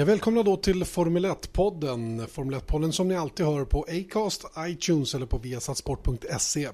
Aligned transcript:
Jag 0.00 0.06
välkomnar 0.06 0.42
då 0.42 0.56
till 0.56 0.84
Formel 0.84 1.26
1-podden. 1.26 2.26
Formel 2.26 2.60
1-podden 2.60 2.90
som 2.92 3.08
ni 3.08 3.16
alltid 3.16 3.46
hör 3.46 3.64
på 3.64 3.86
Acast, 3.88 4.44
iTunes 4.58 5.14
eller 5.14 5.26
på 5.26 5.38
viasatsport.se. 5.38 6.68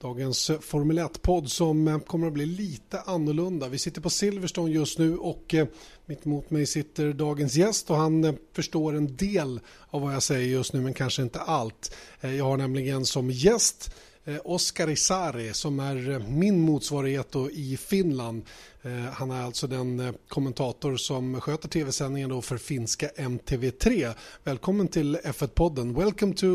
Dagens 0.00 0.50
Formel 0.60 0.98
1-podd 0.98 1.50
som 1.50 1.88
eh, 1.88 1.98
kommer 1.98 2.26
att 2.26 2.32
bli 2.32 2.46
lite 2.46 3.00
annorlunda. 3.00 3.68
Vi 3.68 3.78
sitter 3.78 4.00
på 4.00 4.10
Silverstone 4.10 4.72
just 4.72 4.98
nu 4.98 5.16
och 5.16 5.54
eh, 5.54 5.66
mitt 6.06 6.26
emot 6.26 6.50
mig 6.50 6.66
sitter 6.66 7.12
dagens 7.12 7.54
gäst 7.54 7.90
och 7.90 7.96
han 7.96 8.24
eh, 8.24 8.34
förstår 8.52 8.96
en 8.96 9.16
del 9.16 9.60
av 9.90 10.02
vad 10.02 10.14
jag 10.14 10.22
säger 10.22 10.48
just 10.48 10.72
nu 10.72 10.80
men 10.80 10.94
kanske 10.94 11.22
inte 11.22 11.40
allt. 11.40 11.94
Jag 12.20 12.44
har 12.44 12.56
nämligen 12.56 13.06
som 13.06 13.30
gäst 13.30 13.94
Eh, 14.28 14.40
Oskar 14.44 14.90
Isari 14.90 15.52
som 15.52 15.80
är 15.80 16.10
eh, 16.10 16.18
min 16.18 16.60
motsvarighet 16.60 17.36
i 17.52 17.76
Finland. 17.76 18.42
Eh, 18.82 18.90
han 18.90 19.30
är 19.30 19.42
alltså 19.42 19.66
den 19.66 20.14
kommentator 20.28 20.96
som 20.96 21.40
sköter 21.40 21.68
tv-sändningen 21.68 22.42
för 22.42 22.56
finska 22.56 23.06
MTV3. 23.06 24.14
Välkommen 24.44 24.88
till 24.88 25.16
F1-podden. 25.16 25.94
Welcome 25.94 26.34
to 26.34 26.46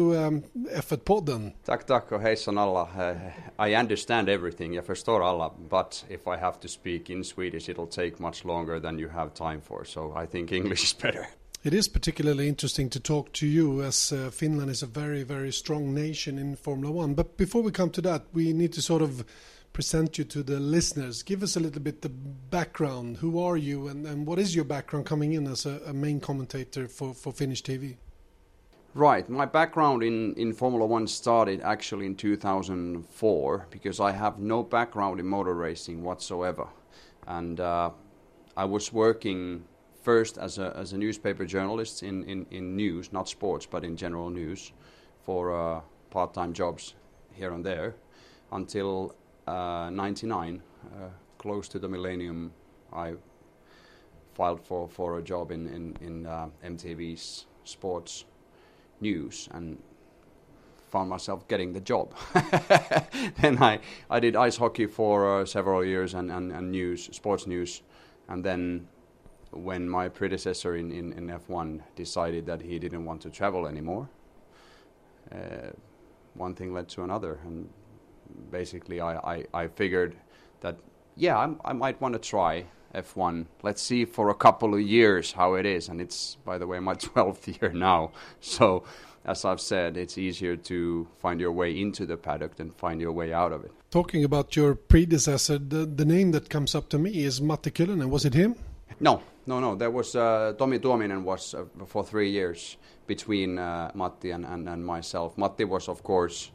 F1-podden. 0.71 1.51
Tack, 1.65 1.85
tack 1.85 2.11
och 2.11 2.21
hejsan 2.21 2.57
alla. 2.57 2.81
Uh, 2.81 3.67
I 3.69 3.75
understand 3.75 4.29
everything, 4.29 4.73
jag 4.73 4.85
förstår 4.85 5.29
alla, 5.29 5.51
but 5.69 6.05
if 6.09 6.21
I 6.27 6.39
have 6.41 6.57
to 6.61 6.67
speak 6.67 7.09
in 7.09 7.23
Swedish 7.23 7.69
it'll 7.69 7.87
take 7.87 8.23
much 8.23 8.45
longer 8.45 8.79
than 8.79 8.99
you 8.99 9.09
have 9.09 9.29
time 9.29 9.61
for, 9.67 9.83
so 9.83 10.23
I 10.23 10.27
think 10.27 10.51
English 10.51 10.83
is 10.83 10.97
better. 11.01 11.27
It 11.63 11.73
is 11.73 11.87
particularly 11.87 12.49
interesting 12.49 12.89
to 12.89 12.99
talk 12.99 13.31
to 13.33 13.47
you 13.47 13.83
as 13.83 14.11
uh, 14.11 14.29
Finland 14.31 14.69
is 14.69 14.83
a 14.83 14.85
very, 14.85 15.23
very 15.23 15.53
strong 15.53 15.93
nation 15.93 16.37
in 16.37 16.57
Formula 16.57 16.91
One. 16.91 17.13
But 17.13 17.37
before 17.37 17.61
we 17.61 17.71
come 17.71 17.89
to 17.91 18.01
that, 18.01 18.25
we 18.33 18.51
need 18.51 18.73
to 18.73 18.81
sort 18.81 19.01
of 19.01 19.23
present 19.71 20.17
you 20.17 20.25
to 20.25 20.43
the 20.43 20.59
listeners. 20.59 21.23
Give 21.23 21.41
us 21.41 21.55
a 21.55 21.61
little 21.61 21.81
bit 21.81 22.01
the 22.01 22.09
background. 22.09 23.15
Who 23.17 23.41
are 23.41 23.55
you, 23.55 23.87
and, 23.87 24.05
and 24.05 24.27
what 24.27 24.39
is 24.39 24.53
your 24.53 24.65
background 24.65 25.05
coming 25.05 25.31
in 25.31 25.47
as 25.47 25.65
a, 25.65 25.79
a 25.87 25.93
main 25.93 26.19
commentator 26.19 26.89
for, 26.89 27.13
for 27.13 27.31
Finnish 27.31 27.63
TV? 27.63 27.95
Right, 28.93 29.29
my 29.29 29.45
background 29.45 30.03
in, 30.03 30.33
in 30.33 30.51
Formula 30.51 30.85
One 30.85 31.07
started 31.07 31.61
actually 31.61 32.07
in 32.07 32.15
2004 32.15 33.67
because 33.69 34.01
I 34.01 34.11
have 34.11 34.37
no 34.37 34.63
background 34.63 35.21
in 35.21 35.27
motor 35.27 35.53
racing 35.53 36.03
whatsoever. 36.03 36.67
And 37.25 37.61
uh, 37.61 37.91
I 38.57 38.65
was 38.65 38.91
working 38.91 39.63
first 40.03 40.37
as 40.37 40.59
a, 40.59 40.73
as 40.75 40.93
a 40.93 40.97
newspaper 40.97 41.45
journalist 41.45 42.03
in, 42.03 42.23
in, 42.25 42.45
in 42.51 42.75
news, 42.75 43.11
not 43.11 43.27
sports, 43.27 43.65
but 43.65 43.83
in 43.83 43.95
general 43.95 44.29
news, 44.29 44.73
for 45.23 45.55
uh, 45.55 45.81
part 46.11 46.33
time 46.33 46.53
jobs 46.53 46.93
here 47.31 47.53
and 47.53 47.65
there 47.65 47.95
until 48.51 49.15
uh, 49.47 49.89
99, 49.91 50.61
uh, 50.85 51.07
close 51.37 51.67
to 51.69 51.79
the 51.79 51.87
millennium, 51.87 52.51
I 52.91 53.13
filed 54.33 54.61
for, 54.61 54.87
for 54.87 55.19
a 55.19 55.21
job 55.23 55.51
in, 55.51 55.67
in, 55.67 55.97
in 56.01 56.25
uh, 56.25 56.47
MTV's 56.65 57.45
sports 57.63 58.25
news 58.99 59.47
and 59.51 59.77
found 60.89 61.09
myself 61.09 61.47
getting 61.47 61.73
the 61.73 61.79
job. 61.81 62.13
then 63.41 63.61
I, 63.61 63.79
I 64.09 64.19
did 64.19 64.35
ice 64.35 64.57
hockey 64.57 64.85
for 64.85 65.41
uh, 65.41 65.45
several 65.45 65.83
years 65.83 66.13
and, 66.13 66.31
and, 66.31 66.51
and 66.51 66.71
news, 66.71 67.09
sports 67.11 67.47
news. 67.47 67.81
And 68.27 68.43
then 68.43 68.87
when 69.53 69.89
my 69.89 70.09
predecessor 70.09 70.75
in, 70.75 70.91
in, 70.91 71.13
in 71.13 71.27
F1 71.27 71.81
decided 71.95 72.45
that 72.45 72.61
he 72.61 72.79
didn't 72.79 73.05
want 73.05 73.21
to 73.21 73.29
travel 73.29 73.67
anymore, 73.67 74.09
uh, 75.31 75.71
one 76.33 76.55
thing 76.55 76.73
led 76.73 76.89
to 76.89 77.03
another. 77.03 77.39
And 77.45 77.69
basically 78.51 78.99
I, 78.99 79.15
I, 79.15 79.45
I 79.53 79.67
figured 79.67 80.15
that 80.61 80.77
yeah 81.15 81.37
I'm, 81.37 81.59
i 81.65 81.73
might 81.73 81.99
want 82.01 82.13
to 82.13 82.19
try 82.19 82.65
F1. 82.95 83.47
Let's 83.63 83.81
see 83.81 84.05
for 84.05 84.29
a 84.29 84.35
couple 84.35 84.75
of 84.75 84.81
years 84.81 85.31
how 85.31 85.55
it 85.55 85.65
is, 85.65 85.89
and 85.89 85.99
it's 85.99 86.35
by 86.45 86.59
the 86.59 86.67
way 86.67 86.79
my 86.79 86.93
12th 87.07 87.59
year 87.59 87.71
now. 87.71 88.11
So 88.39 88.83
as 89.25 89.45
I've 89.45 89.61
said, 89.61 89.97
it's 89.97 90.17
easier 90.17 90.55
to 90.55 91.07
find 91.17 91.39
your 91.39 91.51
way 91.51 91.79
into 91.79 92.05
the 92.05 92.17
paddock 92.17 92.55
than 92.55 92.69
find 92.71 93.01
your 93.01 93.11
way 93.11 93.33
out 93.33 93.51
of 93.51 93.63
it. 93.63 93.71
Talking 93.89 94.23
about 94.23 94.55
your 94.55 94.75
predecessor, 94.75 95.57
the, 95.57 95.85
the 95.85 96.05
name 96.05 96.31
that 96.31 96.49
comes 96.49 96.75
up 96.75 96.89
to 96.89 96.99
me 96.99 97.23
is 97.23 97.41
Matti 97.41 97.71
Kyllönen. 97.71 98.09
Was 98.09 98.25
it 98.25 98.33
him? 98.33 98.55
No, 98.99 99.21
no, 99.45 99.59
no. 99.59 99.75
There 99.75 99.91
was 99.91 100.15
uh, 100.15 100.53
Tommy 100.57 100.79
Tuominen 100.79 101.23
was 101.23 101.53
uh, 101.53 101.65
for 101.85 102.03
three 102.03 102.29
years 102.29 102.77
between 103.07 103.59
uh, 103.59 103.91
Matti 103.93 104.31
and, 104.31 104.45
and, 104.45 104.69
and 104.69 104.85
myself. 104.85 105.37
Matti 105.37 105.65
was, 105.65 105.89
of 105.89 106.03
course, 106.03 106.51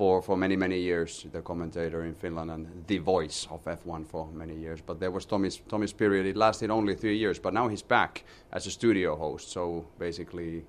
for, 0.00 0.22
for 0.22 0.36
many, 0.36 0.56
many 0.56 0.80
years, 0.80 1.26
the 1.30 1.42
commentator 1.42 2.04
in 2.04 2.14
Finland 2.14 2.50
and 2.50 2.84
the 2.86 2.98
voice 2.98 3.46
of 3.50 3.62
F1 3.64 4.06
for 4.06 4.28
many 4.32 4.56
years. 4.56 4.80
But 4.80 4.98
there 4.98 5.10
was 5.10 5.26
Tommy's, 5.26 5.60
Tommy's 5.68 5.92
period, 5.92 6.26
it 6.26 6.36
lasted 6.36 6.70
only 6.70 6.94
three 6.94 7.18
years, 7.18 7.38
but 7.38 7.52
now 7.52 7.68
he's 7.68 7.82
back 7.82 8.24
as 8.52 8.66
a 8.66 8.70
studio 8.70 9.14
host. 9.14 9.50
So 9.50 9.86
basically, 9.98 10.64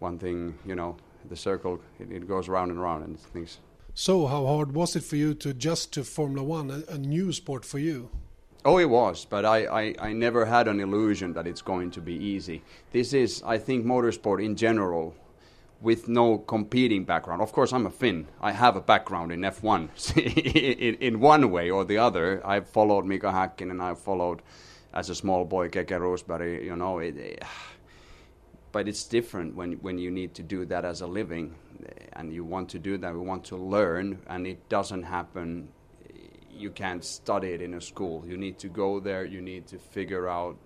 one 0.00 0.18
thing, 0.18 0.54
you 0.66 0.74
know, 0.74 0.96
the 1.30 1.36
circle, 1.36 1.80
it, 1.98 2.12
it 2.12 2.28
goes 2.28 2.48
round 2.48 2.70
and 2.70 2.80
round 2.80 3.04
and 3.04 3.18
things. 3.18 3.58
So, 3.94 4.26
how 4.26 4.46
hard 4.46 4.74
was 4.74 4.96
it 4.96 5.04
for 5.04 5.16
you 5.16 5.34
to 5.34 5.50
adjust 5.50 5.92
to 5.94 6.04
Formula 6.04 6.42
One, 6.42 6.70
a, 6.70 6.92
a 6.92 6.98
new 6.98 7.32
sport 7.32 7.64
for 7.64 7.78
you? 7.78 8.10
Oh, 8.64 8.78
it 8.78 8.88
was, 8.88 9.24
but 9.24 9.44
I, 9.44 9.66
I, 9.66 9.94
I 9.98 10.12
never 10.12 10.44
had 10.46 10.68
an 10.68 10.78
illusion 10.78 11.32
that 11.32 11.48
it's 11.48 11.62
going 11.62 11.90
to 11.92 12.00
be 12.00 12.14
easy. 12.14 12.62
This 12.92 13.12
is, 13.12 13.42
I 13.44 13.58
think, 13.58 13.84
motorsport 13.84 14.44
in 14.44 14.54
general 14.54 15.16
with 15.80 16.08
no 16.08 16.38
competing 16.38 17.04
background. 17.04 17.42
Of 17.42 17.52
course, 17.52 17.72
I'm 17.72 17.86
a 17.86 17.90
Finn. 17.90 18.28
I 18.40 18.52
have 18.52 18.76
a 18.76 18.80
background 18.80 19.32
in 19.32 19.40
F1 19.40 20.16
in, 20.78 20.94
in 20.94 21.20
one 21.20 21.50
way 21.50 21.70
or 21.70 21.84
the 21.84 21.98
other. 21.98 22.40
I've 22.46 22.68
followed 22.68 23.04
Mika 23.04 23.26
Häkkinen 23.26 23.72
and 23.72 23.82
I've 23.82 23.98
followed 23.98 24.42
as 24.94 25.10
a 25.10 25.14
small 25.14 25.44
boy 25.44 25.68
Keke 25.68 25.98
Rosberg, 25.98 26.64
you 26.64 26.76
know. 26.76 27.00
It, 27.00 27.16
it, 27.16 27.42
but 28.70 28.86
it's 28.86 29.04
different 29.04 29.56
when, 29.56 29.72
when 29.74 29.98
you 29.98 30.10
need 30.10 30.34
to 30.34 30.42
do 30.42 30.64
that 30.66 30.84
as 30.84 31.00
a 31.00 31.06
living 31.06 31.54
and 32.12 32.32
you 32.32 32.44
want 32.44 32.68
to 32.70 32.78
do 32.78 32.96
that, 32.98 33.12
we 33.12 33.20
want 33.20 33.44
to 33.46 33.56
learn, 33.56 34.20
and 34.28 34.46
it 34.46 34.68
doesn't 34.68 35.02
happen. 35.02 35.68
You 36.52 36.70
can't 36.70 37.04
study 37.04 37.48
it 37.48 37.62
in 37.62 37.74
a 37.74 37.80
school. 37.80 38.24
You 38.26 38.36
need 38.36 38.58
to 38.58 38.68
go 38.68 39.00
there, 39.00 39.24
you 39.24 39.40
need 39.40 39.66
to 39.68 39.78
figure 39.78 40.28
out 40.28 40.56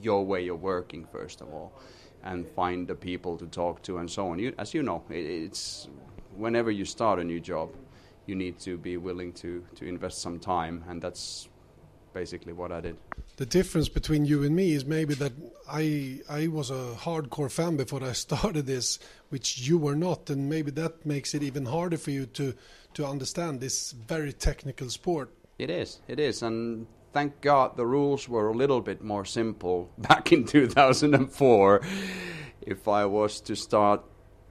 your 0.00 0.24
way 0.24 0.48
of 0.48 0.60
working, 0.62 1.06
first 1.06 1.40
of 1.40 1.48
all 1.52 1.72
and 2.26 2.46
find 2.48 2.88
the 2.88 2.94
people 2.94 3.38
to 3.38 3.46
talk 3.46 3.82
to 3.82 3.98
and 3.98 4.10
so 4.10 4.28
on. 4.28 4.38
You, 4.38 4.52
as 4.58 4.74
you 4.74 4.82
know, 4.82 5.04
it, 5.08 5.24
it's 5.24 5.88
whenever 6.34 6.70
you 6.70 6.84
start 6.84 7.18
a 7.18 7.24
new 7.24 7.40
job, 7.40 7.70
you 8.26 8.34
need 8.34 8.58
to 8.60 8.76
be 8.76 8.96
willing 8.96 9.32
to, 9.34 9.64
to 9.76 9.86
invest 9.86 10.20
some 10.20 10.38
time, 10.40 10.84
and 10.88 11.00
that's 11.00 11.48
basically 12.12 12.52
what 12.52 12.72
I 12.72 12.80
did. 12.80 12.96
The 13.36 13.46
difference 13.46 13.88
between 13.88 14.24
you 14.24 14.42
and 14.42 14.56
me 14.56 14.72
is 14.72 14.84
maybe 14.84 15.14
that 15.14 15.32
I 15.70 16.20
I 16.28 16.48
was 16.48 16.70
a 16.70 16.94
hardcore 16.98 17.50
fan 17.50 17.76
before 17.76 18.02
I 18.02 18.12
started 18.26 18.66
this, 18.66 18.98
which 19.28 19.58
you 19.68 19.78
were 19.78 19.94
not, 19.94 20.30
and 20.30 20.48
maybe 20.48 20.70
that 20.72 21.06
makes 21.06 21.34
it 21.34 21.42
even 21.42 21.66
harder 21.66 21.98
for 21.98 22.10
you 22.10 22.26
to 22.26 22.54
to 22.96 23.06
understand 23.06 23.60
this 23.60 23.92
very 23.92 24.32
technical 24.32 24.88
sport. 24.88 25.30
It 25.58 25.68
is, 25.68 26.00
it 26.08 26.18
is, 26.18 26.42
and 26.42 26.86
thank 27.12 27.42
God 27.42 27.76
the 27.76 27.86
rules 27.86 28.26
were 28.26 28.48
a 28.48 28.56
little 28.56 28.80
bit 28.80 29.02
more 29.04 29.26
simple 29.26 29.90
back 29.98 30.32
in 30.32 30.46
2004. 30.46 31.82
If 32.62 32.88
I 32.88 33.04
was 33.04 33.42
to 33.42 33.54
start 33.54 34.02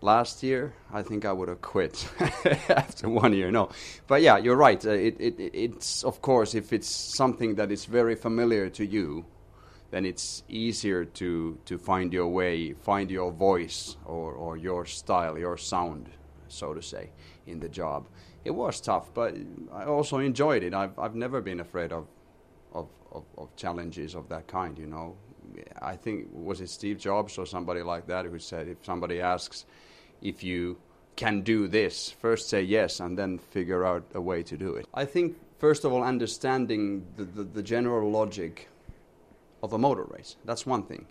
last 0.01 0.44
year, 0.44 0.75
I 0.94 1.01
think 1.01 1.25
I 1.25 1.31
would 1.31 1.50
have 1.50 1.61
quit 1.61 2.07
after 2.69 3.09
one 3.09 3.33
year. 3.33 3.50
No, 3.50 3.69
but 4.06 4.21
yeah, 4.21 4.38
you're 4.38 4.56
right. 4.56 4.86
Uh, 4.86 4.91
it, 4.91 5.15
it, 5.19 5.36
it's 5.39 6.03
of 6.03 6.21
course 6.21 6.53
if 6.53 6.71
it's 6.71 6.88
something 6.88 7.56
that 7.56 7.71
is 7.71 7.86
very 7.86 8.15
familiar 8.15 8.69
to 8.69 8.86
you, 8.86 9.25
then 9.89 10.06
it's 10.06 10.44
easier 10.48 11.03
to 11.03 11.57
to 11.65 11.80
find 11.80 12.13
your 12.13 12.27
way, 12.27 12.74
find 12.74 13.09
your 13.09 13.31
voice 13.31 13.98
or 14.06 14.33
or 14.33 14.56
your 14.56 14.86
style, 14.86 15.36
your 15.36 15.57
sound, 15.57 16.12
so 16.48 16.75
to 16.75 16.81
say, 16.81 17.09
in 17.48 17.59
the 17.59 17.69
job. 17.69 18.06
It 18.45 18.53
was 18.53 18.80
tough, 18.80 19.12
but 19.13 19.36
I 19.74 19.86
also 19.86 20.19
enjoyed 20.19 20.63
it. 20.63 20.74
I've 20.74 20.97
I've 21.00 21.15
never 21.15 21.42
been 21.42 21.59
afraid 21.59 21.92
of 21.92 22.07
of, 22.74 22.88
of, 23.12 23.24
of 23.38 23.56
challenges 23.56 24.15
of 24.15 24.30
that 24.30 24.47
kind. 24.47 24.77
You 24.77 24.86
know, 24.86 25.15
I 25.81 25.95
think 25.95 26.27
was 26.31 26.62
it 26.62 26.69
Steve 26.69 27.00
Jobs 27.00 27.38
or 27.38 27.45
somebody 27.45 27.81
like 27.81 28.06
that 28.07 28.25
who 28.25 28.39
said 28.39 28.68
if 28.68 28.77
somebody 28.86 29.19
asks 29.19 29.65
if 30.21 30.44
you 30.44 30.77
can 31.15 31.42
do 31.42 31.68
this, 31.68 32.12
first 32.12 32.50
say 32.50 32.62
yes 32.62 33.00
and 33.00 33.18
then 33.18 33.39
figure 33.39 33.86
out 33.86 34.03
a 34.13 34.21
way 34.21 34.44
to 34.44 34.57
do 34.57 34.75
it. 34.75 34.86
I 34.94 35.06
think 35.06 35.38
first 35.57 35.86
of 35.86 35.91
all 35.94 36.03
understanding 36.03 37.06
the, 37.15 37.24
the, 37.24 37.44
the 37.44 37.63
general 37.63 38.12
logic 38.12 38.69
of 39.63 39.74
a 39.74 39.77
motor 39.77 40.03
race. 40.03 40.36
That's 40.45 40.65
one 40.65 40.83
thing. 40.83 41.06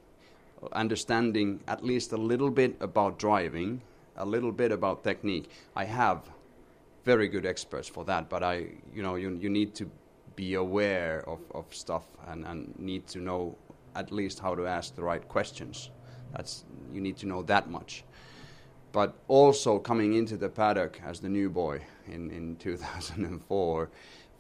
Understanding 0.72 1.60
at 1.66 1.84
least 1.84 2.12
a 2.12 2.16
little 2.16 2.50
bit 2.50 2.76
about 2.80 3.19
driving, 3.19 3.82
a 4.16 4.25
little 4.25 4.52
bit 4.52 4.70
about 4.72 5.02
technique. 5.02 5.50
I 5.75 5.84
have 5.84 6.30
very 7.04 7.28
good 7.28 7.46
experts 7.46 7.86
for 7.88 8.04
that, 8.06 8.28
but 8.28 8.42
I, 8.42 8.66
you 8.94 9.02
know, 9.02 9.14
you, 9.16 9.38
you 9.40 9.50
need 9.50 9.74
to 9.76 9.90
be 10.36 10.54
aware 10.54 11.22
of, 11.28 11.40
of 11.54 11.66
stuff 11.70 12.04
and, 12.26 12.44
and 12.44 12.76
need 12.78 13.06
to 13.08 13.20
know 13.20 13.56
at 13.94 14.10
least 14.10 14.40
how 14.40 14.54
to 14.54 14.66
ask 14.66 14.96
the 14.96 15.02
right 15.02 15.26
questions. 15.28 15.90
That's 16.32 16.64
you 16.92 17.00
need 17.00 17.16
to 17.18 17.26
know 17.26 17.42
that 17.42 17.70
much. 17.70 18.04
But 18.92 19.14
also 19.28 19.78
coming 19.78 20.14
into 20.14 20.36
the 20.36 20.48
paddock 20.48 21.00
as 21.04 21.20
the 21.20 21.28
new 21.28 21.50
boy 21.50 21.82
in, 22.06 22.30
in 22.30 22.56
2004, 22.58 23.90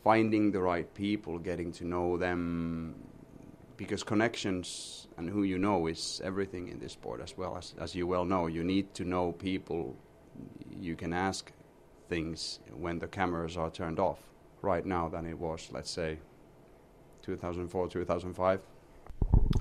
finding 0.02 0.50
the 0.50 0.60
right 0.60 0.92
people, 0.94 1.38
getting 1.38 1.70
to 1.72 1.84
know 1.84 2.16
them, 2.16 2.94
because 3.76 4.02
connections 4.02 5.08
and 5.16 5.28
who 5.28 5.42
you 5.42 5.58
know 5.58 5.86
is 5.86 6.20
everything 6.24 6.68
in 6.68 6.78
this 6.78 6.92
sport 6.92 7.20
as 7.20 7.36
well 7.36 7.56
as 7.56 7.74
as 7.78 7.94
you 7.94 8.06
well 8.06 8.24
know. 8.24 8.46
You 8.46 8.64
need 8.64 8.94
to 8.94 9.04
know 9.04 9.32
people. 9.32 9.96
You 10.80 10.96
can 10.96 11.12
ask 11.12 11.52
things 12.08 12.60
when 12.76 12.98
the 12.98 13.06
cameras 13.06 13.56
are 13.56 13.70
turned 13.70 13.98
off. 13.98 14.18
Right 14.62 14.86
now, 14.86 15.10
than 15.10 15.26
it 15.26 15.38
was, 15.38 15.68
let's 15.72 15.90
say, 15.90 16.18
2004, 17.22 17.88
2005. 17.88 18.60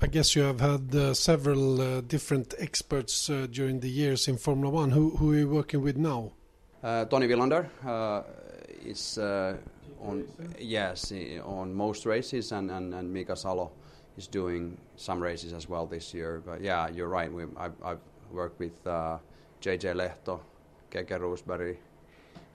I 0.00 0.06
guess 0.06 0.34
you 0.34 0.42
have 0.42 0.60
had 0.60 0.94
uh, 0.94 1.14
several 1.14 1.80
uh, 1.80 2.00
different 2.00 2.54
experts 2.58 3.30
uh, 3.30 3.46
during 3.50 3.80
the 3.80 3.88
years 3.88 4.28
in 4.28 4.36
Formula 4.36 4.70
One. 4.70 4.90
Who, 4.90 5.10
who 5.10 5.32
are 5.32 5.36
you 5.36 5.48
working 5.48 5.82
with 5.82 5.96
now? 5.96 6.32
Uh, 6.82 7.04
Toni 7.04 7.26
Vilander 7.28 7.68
uh, 7.84 8.22
is 8.84 9.18
uh, 9.18 9.56
on 10.00 10.26
yes 10.58 11.12
on 11.44 11.72
most 11.72 12.06
races, 12.06 12.52
and, 12.52 12.70
and, 12.70 12.92
and 12.92 13.12
Mika 13.12 13.36
Salo 13.36 13.72
is 14.16 14.26
doing 14.26 14.76
some 14.96 15.22
races 15.22 15.52
as 15.52 15.68
well 15.68 15.86
this 15.86 16.12
year. 16.12 16.42
But 16.44 16.60
yeah, 16.60 16.88
you're 16.88 17.08
right. 17.08 17.32
We, 17.32 17.44
I've, 17.56 17.74
I've 17.84 18.00
worked 18.32 18.58
with 18.58 18.82
JJ 18.84 19.94
Lehto, 19.94 20.40
Keke 20.90 21.18
Rosberg, 21.18 21.76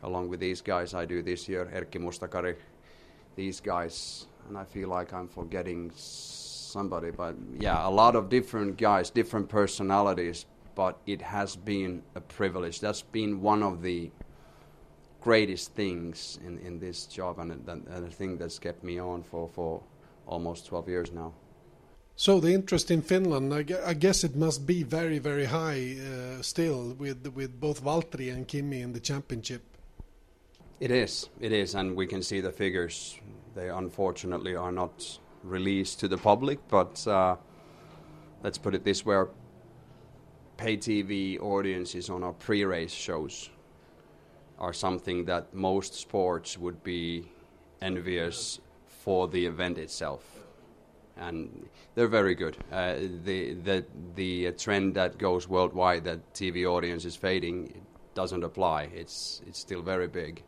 along 0.04 0.30
with 0.30 0.40
these 0.40 0.62
guys. 0.62 0.94
I 0.94 1.06
do 1.06 1.22
this 1.22 1.48
year 1.48 1.66
Erkki 1.74 2.00
Mustakari, 2.00 2.56
these 3.36 3.60
guys, 3.60 4.28
and 4.48 4.58
I 4.58 4.64
feel 4.64 4.90
like 4.90 5.14
I'm 5.14 5.28
forgetting 5.28 5.92
somebody, 5.96 7.12
but 7.12 7.36
yeah, 7.60 7.88
a 7.88 7.90
lot 7.90 8.16
of 8.16 8.30
different 8.30 8.78
guys, 8.78 9.10
different 9.10 9.50
personalities, 9.50 10.46
but 10.76 11.00
it 11.06 11.22
has 11.22 11.56
been 11.56 12.04
a 12.16 12.22
privilege. 12.22 12.80
That's 12.80 13.02
been 13.02 13.42
one 13.42 13.64
of 13.64 13.82
the 13.82 14.12
greatest 15.22 15.74
things 15.74 16.40
in, 16.46 16.58
in 16.60 16.80
this 16.80 17.06
job 17.06 17.40
and, 17.40 17.52
and, 17.52 17.88
and 17.88 18.06
the 18.06 18.12
thing 18.12 18.38
that's 18.38 18.60
kept 18.60 18.84
me 18.84 19.00
on 19.00 19.24
for, 19.24 19.50
for 19.50 19.82
almost 20.26 20.68
12 20.68 20.88
years 20.88 21.12
now. 21.12 21.34
So 22.16 22.40
the 22.40 22.54
interest 22.54 22.92
in 22.92 23.02
Finland, 23.02 23.54
I 23.54 23.94
guess 23.94 24.26
it 24.26 24.36
must 24.36 24.66
be 24.66 24.84
very, 24.84 25.20
very 25.20 25.46
high 25.46 25.96
uh, 25.96 26.42
still 26.42 26.94
with 27.00 27.26
with 27.34 27.62
both 27.62 27.82
Valtteri 27.82 28.30
and 28.34 28.46
Kimi 28.46 28.82
in 28.82 28.92
the 28.92 29.00
championship. 29.00 29.69
It 30.80 30.92
is, 30.92 31.30
it 31.42 31.52
is, 31.52 31.76
and 31.76 31.94
we 31.94 32.08
can 32.08 32.24
see 32.24 32.40
the 32.40 32.54
figures. 32.54 33.20
They 33.54 33.68
unfortunately 33.68 34.56
are 34.56 34.72
not 34.72 35.20
released 35.44 36.00
to 36.00 36.08
the 36.08 36.18
public, 36.18 36.60
but 36.70 37.06
uh, 37.06 37.36
let's 38.44 38.58
put 38.58 38.74
it 38.74 38.86
this 38.86 39.06
way: 39.06 39.26
pay 40.56 40.78
TV 40.78 41.38
audiences 41.38 42.10
on 42.10 42.24
our 42.24 42.32
pre-race 42.32 42.94
shows 42.94 43.50
are 44.58 44.72
something 44.72 45.26
that 45.26 45.54
most 45.54 45.96
sports 45.96 46.58
would 46.58 46.82
be 46.82 47.30
envious 47.82 48.62
for 48.88 49.28
the 49.28 49.46
event 49.46 49.78
itself, 49.78 50.24
and 51.18 51.68
they're 51.94 52.08
very 52.08 52.36
good. 52.36 52.56
Uh, 52.72 52.96
the 53.26 53.54
the 53.54 53.86
the 54.16 54.52
trend 54.54 54.96
that 54.96 55.18
goes 55.18 55.46
worldwide 55.46 56.06
that 56.06 56.34
TV 56.34 56.66
audience 56.66 57.04
is 57.04 57.18
fading 57.18 57.86
doesn't 58.16 58.46
apply. 58.46 58.84
It's 58.96 59.42
it's 59.46 59.60
still 59.60 59.82
very 59.82 60.08
big. 60.08 60.42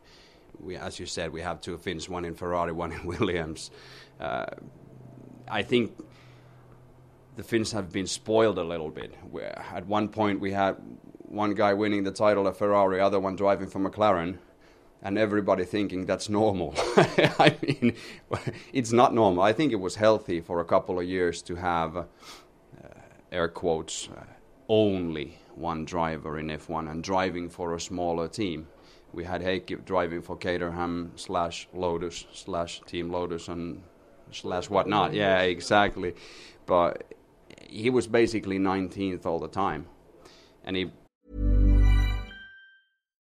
We, 0.60 0.76
as 0.76 0.98
you 1.00 1.06
said, 1.06 1.32
we 1.32 1.40
have 1.40 1.60
two 1.60 1.76
Finns, 1.78 2.08
one 2.08 2.24
in 2.24 2.34
Ferrari, 2.34 2.72
one 2.84 2.92
in 2.92 3.04
Williams. 3.04 3.70
Uh, 4.20 4.46
I 5.48 5.62
think 5.62 5.96
the 7.36 7.42
Finns 7.42 7.72
have 7.72 7.92
been 7.92 8.06
spoiled 8.06 8.58
a 8.58 8.64
little 8.64 8.90
bit. 8.90 9.14
Where 9.30 9.58
at 9.72 9.86
one 9.86 10.08
point 10.08 10.40
we 10.40 10.52
had 10.52 10.76
one 11.20 11.54
guy 11.54 11.72
winning 11.72 12.04
the 12.04 12.12
title 12.12 12.46
at 12.46 12.56
Ferrari, 12.56 13.00
other 13.00 13.18
one 13.18 13.36
driving 13.36 13.68
for 13.68 13.80
McLaren, 13.80 14.38
and 15.02 15.18
everybody 15.18 15.64
thinking 15.64 16.06
that's 16.06 16.28
normal. 16.28 16.74
I 16.96 17.56
mean, 17.62 17.94
it's 18.72 18.92
not 18.92 19.14
normal. 19.14 19.42
I 19.42 19.52
think 19.52 19.72
it 19.72 19.80
was 19.80 19.96
healthy 19.96 20.40
for 20.40 20.60
a 20.60 20.64
couple 20.64 21.00
of 21.00 21.06
years 21.06 21.42
to 21.42 21.56
have, 21.56 21.96
uh, 21.96 22.04
air 23.32 23.48
quotes, 23.48 24.08
uh, 24.08 24.24
only 24.68 25.38
one 25.54 25.84
driver 25.84 26.38
in 26.38 26.48
F1 26.48 26.90
and 26.90 27.02
driving 27.02 27.48
for 27.48 27.74
a 27.74 27.80
smaller 27.80 28.28
team. 28.28 28.68
We 29.12 29.24
had 29.24 29.42
Heikki 29.42 29.84
driving 29.84 30.22
for 30.22 30.36
Caterham 30.36 31.12
slash 31.16 31.68
Lotus 31.74 32.26
slash 32.32 32.80
Team 32.86 33.10
Lotus 33.10 33.48
and 33.48 33.82
slash 34.30 34.70
whatnot. 34.70 35.12
Yeah, 35.12 35.40
exactly. 35.40 36.14
But 36.66 37.14
he 37.68 37.90
was 37.90 38.06
basically 38.06 38.58
19th 38.58 39.26
all 39.26 39.38
the 39.38 39.48
time, 39.48 39.86
and 40.64 40.76
he. 40.76 40.90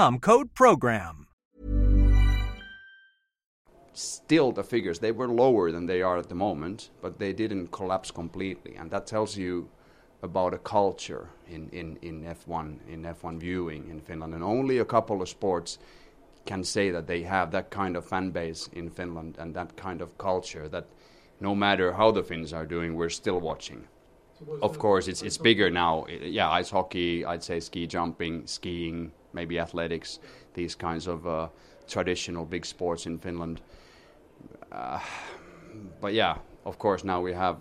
code 0.00 0.54
PROGRAM 0.54 1.26
still 3.92 4.50
the 4.50 4.64
figures 4.64 4.98
they 4.98 5.12
were 5.12 5.28
lower 5.28 5.70
than 5.70 5.84
they 5.84 6.00
are 6.00 6.16
at 6.16 6.30
the 6.30 6.34
moment, 6.34 6.88
but 7.02 7.18
they 7.18 7.34
didn't 7.34 7.66
collapse 7.66 8.10
completely, 8.10 8.74
and 8.76 8.90
that 8.90 9.06
tells 9.06 9.36
you 9.36 9.68
about 10.22 10.54
a 10.54 10.58
culture 10.58 11.28
in, 11.46 11.68
in, 11.70 11.98
in 12.00 12.22
F1 12.22 12.78
in 12.88 13.02
F1 13.02 13.38
viewing 13.38 13.90
in 13.90 14.00
Finland, 14.00 14.32
and 14.32 14.42
only 14.42 14.78
a 14.78 14.86
couple 14.86 15.20
of 15.20 15.28
sports 15.28 15.78
can 16.46 16.64
say 16.64 16.90
that 16.90 17.06
they 17.06 17.22
have 17.22 17.50
that 17.50 17.68
kind 17.70 17.94
of 17.94 18.06
fan 18.06 18.30
base 18.30 18.70
in 18.72 18.88
Finland 18.88 19.36
and 19.38 19.54
that 19.54 19.76
kind 19.76 20.00
of 20.00 20.16
culture 20.16 20.66
that 20.68 20.86
no 21.40 21.54
matter 21.54 21.92
how 21.92 22.10
the 22.10 22.22
Finns 22.22 22.54
are 22.54 22.64
doing, 22.64 22.94
we're 22.94 23.10
still 23.10 23.40
watching. 23.40 23.86
Of 24.62 24.78
course, 24.78 25.08
it's 25.08 25.20
it's 25.20 25.36
bigger 25.36 25.70
now. 25.70 26.06
Yeah, 26.08 26.48
ice 26.48 26.70
hockey, 26.70 27.26
I'd 27.26 27.44
say 27.44 27.60
ski 27.60 27.86
jumping, 27.86 28.46
skiing, 28.46 29.12
maybe 29.32 29.58
athletics, 29.58 30.18
these 30.54 30.74
kinds 30.74 31.06
of 31.06 31.26
uh, 31.26 31.48
traditional 31.88 32.44
big 32.44 32.66
sports 32.66 33.06
in 33.06 33.18
Finland 33.18 33.60
uh, 34.72 35.00
but 36.00 36.12
yeah, 36.12 36.36
of 36.64 36.78
course, 36.78 37.04
now 37.04 37.20
we 37.20 37.32
have 37.32 37.56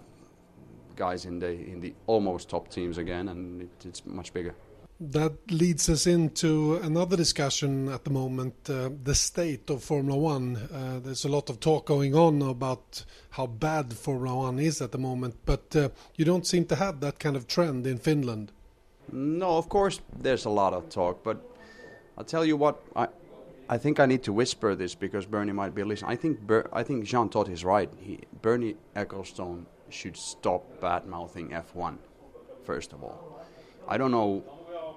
guys 0.96 1.26
in 1.26 1.40
the 1.40 1.52
in 1.52 1.80
the 1.82 1.94
almost 2.08 2.50
top 2.50 2.68
teams 2.70 2.98
again, 2.98 3.30
and 3.30 3.62
it, 3.62 3.86
it's 3.86 4.06
much 4.06 4.34
bigger. 4.34 4.54
That 5.02 5.34
leads 5.50 5.88
us 5.90 6.08
into 6.08 6.76
another 6.84 7.16
discussion 7.16 7.88
at 7.88 8.04
the 8.04 8.10
moment 8.10 8.70
uh, 8.70 8.90
the 9.04 9.16
state 9.16 9.70
of 9.70 9.82
Formula 9.82 10.20
One. 10.20 10.58
Uh, 10.58 11.00
there's 11.00 11.24
a 11.24 11.30
lot 11.30 11.50
of 11.50 11.62
talk 11.62 11.86
going 11.86 12.16
on 12.16 12.42
about 12.42 13.06
how 13.30 13.48
bad 13.48 13.94
Formula 13.94 14.36
One 14.36 14.60
is 14.60 14.82
at 14.82 14.92
the 14.92 14.98
moment, 14.98 15.36
but 15.46 15.74
uh, 15.76 15.90
you 16.18 16.26
don't 16.26 16.46
seem 16.46 16.66
to 16.66 16.76
have 16.76 17.00
that 17.00 17.18
kind 17.18 17.38
of 17.38 17.48
trend 17.48 17.88
in 17.88 17.98
Finland. 17.98 18.52
No, 19.12 19.58
of 19.58 19.70
course, 19.70 20.02
there's 20.22 20.46
a 20.46 20.50
lot 20.50 20.74
of 20.74 20.90
talk, 20.90 21.24
but 21.24 21.49
I'll 22.20 22.26
tell 22.26 22.44
you 22.44 22.58
what, 22.58 22.84
I, 22.98 23.08
I 23.70 23.78
think 23.78 23.98
I 24.02 24.06
need 24.06 24.24
to 24.24 24.34
whisper 24.34 24.76
this 24.76 24.94
because 24.94 25.26
Bernie 25.26 25.54
might 25.54 25.74
be 25.74 25.84
listening. 25.84 26.12
I 26.12 26.18
think 26.18 26.42
Ber- 26.42 26.70
I 26.74 26.84
think 26.84 27.06
Jean 27.06 27.30
Todt 27.30 27.48
is 27.48 27.64
right. 27.64 27.90
He, 27.98 28.20
Bernie 28.42 28.76
Ecclestone 28.94 29.64
should 29.90 30.18
stop 30.18 30.82
bad 30.82 31.06
mouthing 31.06 31.50
F1 31.50 31.98
first 32.66 32.92
of 32.92 33.04
all. 33.04 33.42
I 33.88 33.98
don't 33.98 34.12
know 34.12 34.44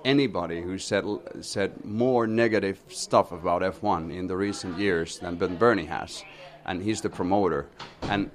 anybody 0.04 0.60
who 0.60 0.78
said 0.78 1.04
said 1.42 1.84
more 1.84 2.26
negative 2.26 2.80
stuff 2.88 3.30
about 3.30 3.62
F1 3.62 4.12
in 4.12 4.26
the 4.26 4.36
recent 4.36 4.76
years 4.78 5.20
than 5.20 5.36
Bernie 5.56 5.84
has, 5.84 6.24
and 6.66 6.82
he's 6.82 7.00
the 7.00 7.08
promoter. 7.08 7.68
And 8.02 8.30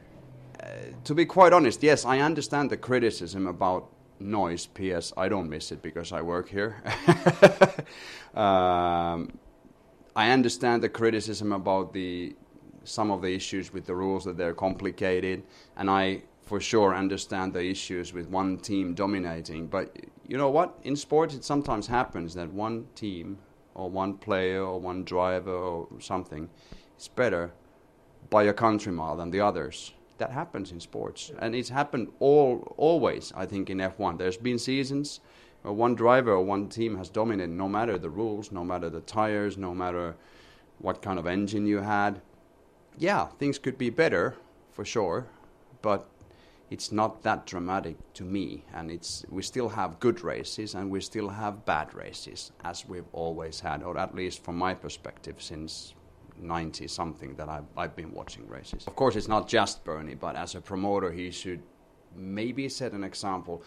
uh, 0.64 0.68
to 1.04 1.14
be 1.14 1.26
quite 1.26 1.52
honest, 1.52 1.84
yes, 1.84 2.06
I 2.06 2.20
understand 2.20 2.70
the 2.70 2.78
criticism 2.78 3.48
about 3.48 3.90
noise. 4.20 4.66
P.S. 4.66 5.14
I 5.18 5.30
don't 5.30 5.50
miss 5.50 5.72
it 5.72 5.82
because 5.82 6.12
I 6.12 6.22
work 6.22 6.50
here. 6.50 6.82
um, 8.36 9.32
I 10.16 10.32
understand 10.32 10.82
the 10.84 10.90
criticism 10.90 11.52
about 11.52 11.94
the 11.94 12.36
some 12.84 13.12
of 13.12 13.22
the 13.22 13.34
issues 13.36 13.74
with 13.74 13.86
the 13.86 13.94
rules 13.94 14.24
that 14.24 14.38
they're 14.38 14.54
complicated, 14.54 15.44
and 15.76 15.90
I 15.90 16.24
for 16.42 16.60
sure 16.62 16.96
understand 16.96 17.54
the 17.54 17.64
issues 17.64 18.14
with 18.14 18.28
one 18.30 18.58
team 18.58 18.94
dominating. 18.94 19.68
But 19.68 19.96
you 20.26 20.38
know 20.38 20.50
what? 20.50 20.80
In 20.84 20.96
sports, 20.96 21.36
it 21.36 21.44
sometimes 21.44 21.88
happens 21.88 22.34
that 22.36 22.52
one 22.52 22.88
team 22.96 23.38
or 23.76 23.90
one 23.90 24.14
player 24.18 24.64
or 24.64 24.80
one 24.80 25.04
driver 25.04 25.52
or 25.52 25.88
something 26.00 26.50
is 26.98 27.08
better 27.10 27.52
by 28.30 28.44
a 28.44 28.54
country 28.54 28.92
mile 28.92 29.18
than 29.18 29.32
the 29.32 29.42
others. 29.42 29.94
That 30.18 30.32
happens 30.32 30.72
in 30.72 30.80
sports, 30.80 31.32
and 31.40 31.56
it's 31.56 31.70
happened 31.70 32.08
all 32.20 32.74
always. 32.78 33.32
I 33.36 33.46
think 33.46 33.70
in 33.70 33.78
F1, 33.78 34.18
there's 34.18 34.38
been 34.38 34.58
seasons 34.58 35.20
where 35.62 35.74
one 35.74 35.96
driver 35.96 36.32
or 36.32 36.44
one 36.44 36.70
team 36.70 36.98
has 36.98 37.10
dominated 37.10 37.52
no 37.52 37.68
matter 37.68 37.98
the 37.98 38.10
rules, 38.10 38.52
no 38.52 38.64
matter 38.64 38.90
the 38.90 39.02
tires, 39.02 39.58
no 39.58 39.76
matter 39.76 40.16
what 40.80 41.02
kind 41.02 41.20
of 41.20 41.28
engine 41.28 41.68
you 41.68 41.80
had. 41.80 42.22
Yeah, 42.98 43.28
things 43.28 43.60
could 43.60 43.78
be 43.78 43.90
better 43.90 44.36
for 44.72 44.84
sure, 44.86 45.28
but 45.82 46.10
it's 46.70 46.92
not 46.92 47.24
that 47.24 47.46
dramatic 47.46 47.98
to 48.14 48.24
me, 48.24 48.66
and 48.74 48.92
it's 48.92 49.26
we 49.30 49.42
still 49.42 49.70
have 49.70 50.00
good 50.00 50.22
races 50.22 50.76
and 50.76 50.90
we 50.90 51.00
still 51.00 51.30
have 51.30 51.66
bad 51.66 51.94
races, 51.94 52.52
as 52.64 52.88
we've 52.88 53.08
always 53.14 53.60
had, 53.60 53.84
or 53.84 53.98
at 53.98 54.16
least 54.16 54.44
from 54.44 54.58
my 54.58 54.74
perspective 54.74 55.42
since 55.42 55.94
90 56.40 56.88
something 56.88 57.36
that 57.36 57.50
I've, 57.50 57.66
I've 57.76 57.96
been 57.96 58.12
watching 58.12 58.48
races. 58.48 58.86
Of 58.88 58.96
course, 58.96 59.16
it's 59.16 59.28
not 59.28 59.48
just 59.48 59.84
Bernie, 59.84 60.16
but 60.16 60.36
as 60.36 60.56
a 60.56 60.62
promoter, 60.62 61.12
he 61.12 61.32
should 61.32 61.62
maybe 62.16 62.70
set 62.70 62.94
an 62.94 63.04
example. 63.04 63.64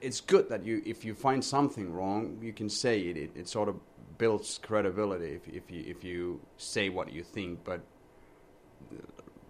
It's 0.00 0.20
good 0.20 0.48
that 0.48 0.64
you, 0.64 0.82
if 0.84 1.04
you 1.04 1.14
find 1.14 1.42
something 1.44 1.92
wrong, 1.92 2.38
you 2.42 2.52
can 2.52 2.68
say 2.68 3.00
it. 3.00 3.16
It, 3.16 3.30
it 3.34 3.48
sort 3.48 3.68
of 3.68 3.76
builds 4.18 4.58
credibility 4.62 5.32
if, 5.32 5.48
if 5.48 5.70
you 5.70 5.84
if 5.86 6.04
you 6.04 6.40
say 6.56 6.88
what 6.88 7.12
you 7.12 7.22
think. 7.22 7.64
But 7.64 7.80
uh, 8.92 8.96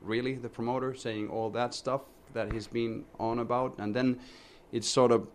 really, 0.01 0.35
the 0.35 0.49
promoter 0.49 0.95
saying 0.95 1.29
all 1.29 1.51
that 1.51 1.75
stuff 1.75 2.03
that 2.33 2.53
he's 2.53 2.67
been 2.67 3.05
on 3.19 3.39
about, 3.39 3.79
and 3.79 3.95
then 3.95 4.21
it 4.73 4.85
sort 4.85 5.13
of 5.13 5.27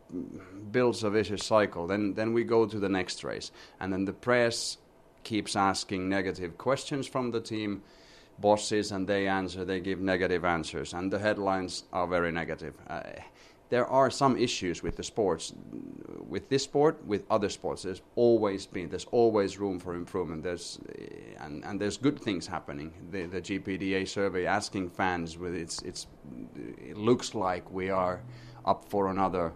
builds 0.71 1.03
a 1.03 1.09
vicious 1.09 1.45
cycle. 1.45 1.87
Then 1.87 2.13
then 2.13 2.33
we 2.33 2.43
go 2.43 2.65
to 2.65 2.79
the 2.79 2.89
next 2.89 3.23
race, 3.23 3.51
and 3.79 3.91
then 3.91 4.05
the 4.05 4.13
press 4.13 4.77
keeps 5.23 5.55
asking 5.55 6.09
negative 6.09 6.57
questions 6.57 7.07
from 7.07 7.31
the 7.31 7.41
team 7.41 7.81
bosses, 8.39 8.91
and 8.91 9.07
they 9.07 9.27
answer. 9.27 9.65
They 9.65 9.79
give 9.79 9.99
negative 9.99 10.45
answers, 10.45 10.93
and 10.93 11.11
the 11.11 11.19
headlines 11.19 11.83
are 11.91 12.07
very 12.07 12.31
negative. 12.31 12.73
Uh, 12.87 13.01
there 13.69 13.85
are 13.85 14.09
some 14.09 14.35
issues 14.35 14.81
with 14.81 14.95
the 14.95 15.03
sports, 15.03 15.53
with 16.27 16.49
this 16.49 16.63
sport, 16.63 17.05
with 17.05 17.23
other 17.29 17.49
sports. 17.49 17.83
There's 17.83 18.01
always 18.15 18.65
been, 18.65 18.89
there's 18.89 19.05
always 19.11 19.59
room 19.59 19.79
for 19.79 19.93
improvement. 19.93 20.41
There's, 20.41 20.79
and, 21.39 21.63
and 21.63 21.79
there's 21.79 21.97
good 21.97 22.19
things 22.19 22.47
happening. 22.47 22.91
The, 23.11 23.27
the 23.27 23.41
GPDA 23.41 24.07
survey 24.07 24.47
asking 24.47 24.89
fans, 24.89 25.37
with 25.37 25.53
its, 25.53 25.83
its, 25.83 26.07
it 26.79 26.97
looks 26.97 27.35
like 27.35 27.71
we 27.71 27.91
are 27.91 28.21
up 28.65 28.85
for 28.89 29.09
another 29.09 29.53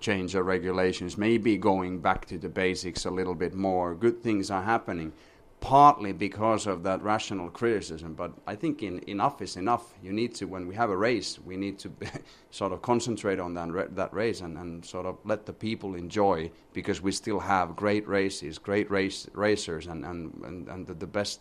change 0.00 0.34
of 0.34 0.46
regulations, 0.46 1.16
maybe 1.16 1.56
going 1.56 2.00
back 2.00 2.26
to 2.26 2.38
the 2.38 2.48
basics 2.48 3.04
a 3.04 3.10
little 3.10 3.34
bit 3.34 3.54
more. 3.54 3.94
Good 3.94 4.22
things 4.22 4.50
are 4.50 4.62
happening 4.62 5.12
partly 5.60 6.12
because 6.12 6.66
of 6.66 6.82
that 6.82 7.02
rational 7.02 7.50
criticism. 7.50 8.14
But 8.14 8.32
I 8.46 8.54
think 8.54 8.82
in, 8.82 8.98
enough 9.06 9.42
is 9.42 9.56
enough. 9.56 9.94
You 10.02 10.12
need 10.12 10.34
to, 10.36 10.46
when 10.46 10.66
we 10.66 10.74
have 10.74 10.90
a 10.90 10.96
race, 10.96 11.38
we 11.38 11.56
need 11.56 11.78
to 11.80 11.92
sort 12.50 12.72
of 12.72 12.82
concentrate 12.82 13.38
on 13.38 13.54
that, 13.54 13.94
that 13.94 14.12
race 14.12 14.40
and, 14.40 14.56
and 14.56 14.84
sort 14.84 15.06
of 15.06 15.18
let 15.24 15.46
the 15.46 15.52
people 15.52 15.94
enjoy 15.94 16.50
because 16.72 17.00
we 17.00 17.12
still 17.12 17.40
have 17.40 17.76
great 17.76 18.08
races, 18.08 18.58
great 18.58 18.90
race, 18.90 19.28
racers, 19.34 19.86
and, 19.86 20.04
and, 20.04 20.32
and, 20.44 20.68
and 20.68 20.86
the, 20.86 20.94
the 20.94 21.06
best 21.06 21.40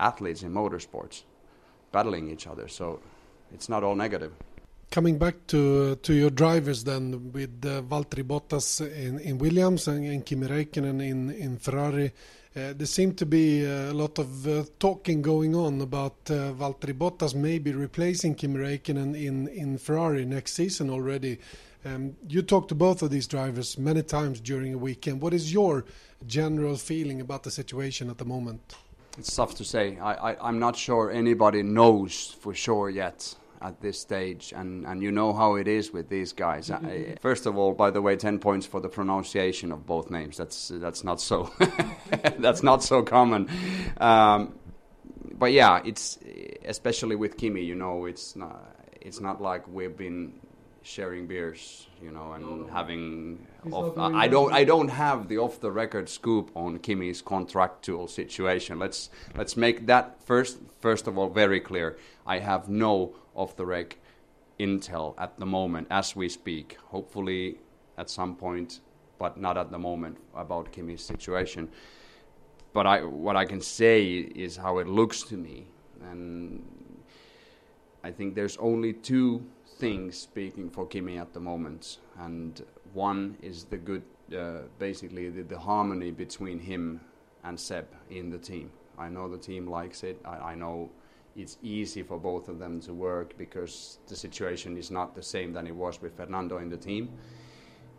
athletes 0.00 0.42
in 0.42 0.52
motorsports 0.52 1.22
battling 1.92 2.30
each 2.30 2.46
other. 2.46 2.66
So 2.66 3.00
it's 3.52 3.68
not 3.68 3.84
all 3.84 3.94
negative. 3.94 4.32
Coming 4.92 5.16
back 5.16 5.46
to 5.46 5.96
to 6.02 6.12
your 6.12 6.28
drivers 6.28 6.84
then 6.84 7.32
with 7.32 7.64
uh, 7.64 7.80
Valtteri 7.80 8.24
Bottas 8.24 8.82
in, 8.82 9.18
in 9.20 9.38
Williams 9.38 9.88
and, 9.88 10.04
and 10.04 10.22
Kimi 10.22 10.46
Räikkönen 10.46 11.00
in, 11.00 11.30
in 11.30 11.56
Ferrari. 11.56 12.12
Uh, 12.54 12.74
there 12.74 12.86
seemed 12.86 13.16
to 13.16 13.24
be 13.24 13.64
a 13.64 13.94
lot 13.94 14.18
of 14.18 14.46
uh, 14.46 14.64
talking 14.78 15.22
going 15.22 15.54
on 15.54 15.80
about 15.80 16.16
uh, 16.28 16.52
Valtteri 16.52 16.92
Bottas 16.92 17.34
maybe 17.34 17.72
replacing 17.72 18.34
Kimi 18.34 18.58
Räikkönen 18.58 19.14
in, 19.14 19.48
in 19.48 19.78
Ferrari 19.78 20.26
next 20.26 20.52
season 20.52 20.90
already. 20.90 21.38
Um, 21.86 22.14
you 22.28 22.42
talked 22.42 22.68
to 22.68 22.74
both 22.74 23.00
of 23.00 23.08
these 23.08 23.26
drivers 23.26 23.78
many 23.78 24.02
times 24.02 24.42
during 24.42 24.74
a 24.74 24.78
weekend. 24.78 25.22
What 25.22 25.32
is 25.32 25.54
your 25.54 25.86
general 26.26 26.76
feeling 26.76 27.22
about 27.22 27.44
the 27.44 27.50
situation 27.50 28.10
at 28.10 28.18
the 28.18 28.26
moment? 28.26 28.76
It's 29.16 29.34
tough 29.34 29.54
to 29.54 29.64
say. 29.64 29.96
I, 29.98 30.32
I, 30.32 30.48
I'm 30.48 30.58
not 30.58 30.76
sure 30.76 31.10
anybody 31.10 31.62
knows 31.62 32.36
for 32.42 32.52
sure 32.52 32.90
yet 32.90 33.34
at 33.62 33.80
this 33.80 33.98
stage, 34.00 34.52
and, 34.54 34.84
and 34.84 35.02
you 35.02 35.12
know 35.12 35.32
how 35.32 35.54
it 35.54 35.68
is 35.68 35.92
with 35.92 36.08
these 36.08 36.32
guys. 36.32 36.70
I, 36.70 37.16
first 37.20 37.46
of 37.46 37.56
all, 37.56 37.72
by 37.72 37.90
the 37.90 38.02
way, 38.02 38.16
ten 38.16 38.38
points 38.38 38.66
for 38.66 38.80
the 38.80 38.88
pronunciation 38.88 39.72
of 39.72 39.86
both 39.86 40.10
names. 40.10 40.36
That's 40.36 40.68
that's 40.74 41.04
not 41.04 41.20
so 41.20 41.50
that's 42.38 42.62
not 42.62 42.82
so 42.82 43.02
common. 43.02 43.48
Um, 43.98 44.58
but 45.32 45.52
yeah, 45.52 45.80
it's 45.84 46.18
especially 46.64 47.16
with 47.16 47.36
Kimi. 47.36 47.62
You 47.62 47.76
know, 47.76 48.06
it's 48.06 48.34
not 48.34 48.76
it's 49.00 49.20
not 49.20 49.40
like 49.40 49.66
we've 49.68 49.96
been 49.96 50.40
sharing 50.82 51.26
beers, 51.26 51.86
you 52.02 52.10
know, 52.10 52.32
and 52.32 52.68
having. 52.70 53.46
Off, 53.70 53.96
I 53.96 54.28
don't. 54.28 54.52
I 54.52 54.64
don't 54.64 54.88
have 54.88 55.28
the 55.28 55.38
off-the-record 55.38 56.08
scoop 56.08 56.50
on 56.56 56.78
Kimi's 56.78 57.22
contractual 57.22 58.08
situation. 58.08 58.78
Let's 58.78 59.10
let's 59.36 59.56
make 59.56 59.86
that 59.86 60.22
first. 60.24 60.58
First 60.80 61.06
of 61.06 61.16
all, 61.16 61.28
very 61.28 61.60
clear. 61.60 61.96
I 62.26 62.40
have 62.40 62.68
no 62.68 63.14
off-the-rec 63.34 63.98
intel 64.58 65.14
at 65.18 65.38
the 65.38 65.46
moment, 65.46 65.86
as 65.90 66.14
we 66.16 66.28
speak. 66.28 66.76
Hopefully, 66.86 67.58
at 67.98 68.10
some 68.10 68.36
point, 68.36 68.80
but 69.18 69.38
not 69.38 69.56
at 69.56 69.70
the 69.70 69.78
moment 69.78 70.16
about 70.34 70.72
Kimi's 70.72 71.04
situation. 71.04 71.68
But 72.72 72.86
I, 72.86 73.02
what 73.02 73.36
I 73.36 73.44
can 73.44 73.60
say 73.60 74.04
is 74.44 74.56
how 74.56 74.78
it 74.78 74.88
looks 74.88 75.22
to 75.24 75.36
me, 75.36 75.66
and 76.10 76.62
I 78.02 78.10
think 78.10 78.34
there's 78.34 78.56
only 78.56 78.94
two 78.94 79.44
things 79.76 80.16
speaking 80.16 80.70
for 80.70 80.86
Kimi 80.86 81.18
at 81.18 81.32
the 81.32 81.40
moment, 81.40 81.98
and 82.18 82.64
one 82.94 83.36
is 83.42 83.64
the 83.64 83.76
good, 83.76 84.02
uh, 84.36 84.62
basically 84.78 85.28
the, 85.28 85.42
the, 85.42 85.58
harmony 85.58 86.10
between 86.10 86.58
him 86.58 87.00
and 87.44 87.58
Seb 87.58 87.86
in 88.10 88.30
the 88.30 88.38
team. 88.38 88.70
I 88.98 89.08
know 89.08 89.28
the 89.28 89.38
team 89.38 89.66
likes 89.66 90.02
it. 90.02 90.20
I, 90.24 90.52
I, 90.52 90.54
know 90.54 90.90
it's 91.36 91.58
easy 91.62 92.02
for 92.02 92.18
both 92.18 92.48
of 92.48 92.58
them 92.58 92.80
to 92.80 92.92
work 92.92 93.36
because 93.38 93.98
the 94.06 94.16
situation 94.16 94.76
is 94.76 94.90
not 94.90 95.14
the 95.14 95.22
same 95.22 95.52
than 95.52 95.66
it 95.66 95.74
was 95.74 96.00
with 96.02 96.16
Fernando 96.16 96.58
in 96.58 96.68
the 96.68 96.76
team. 96.76 97.10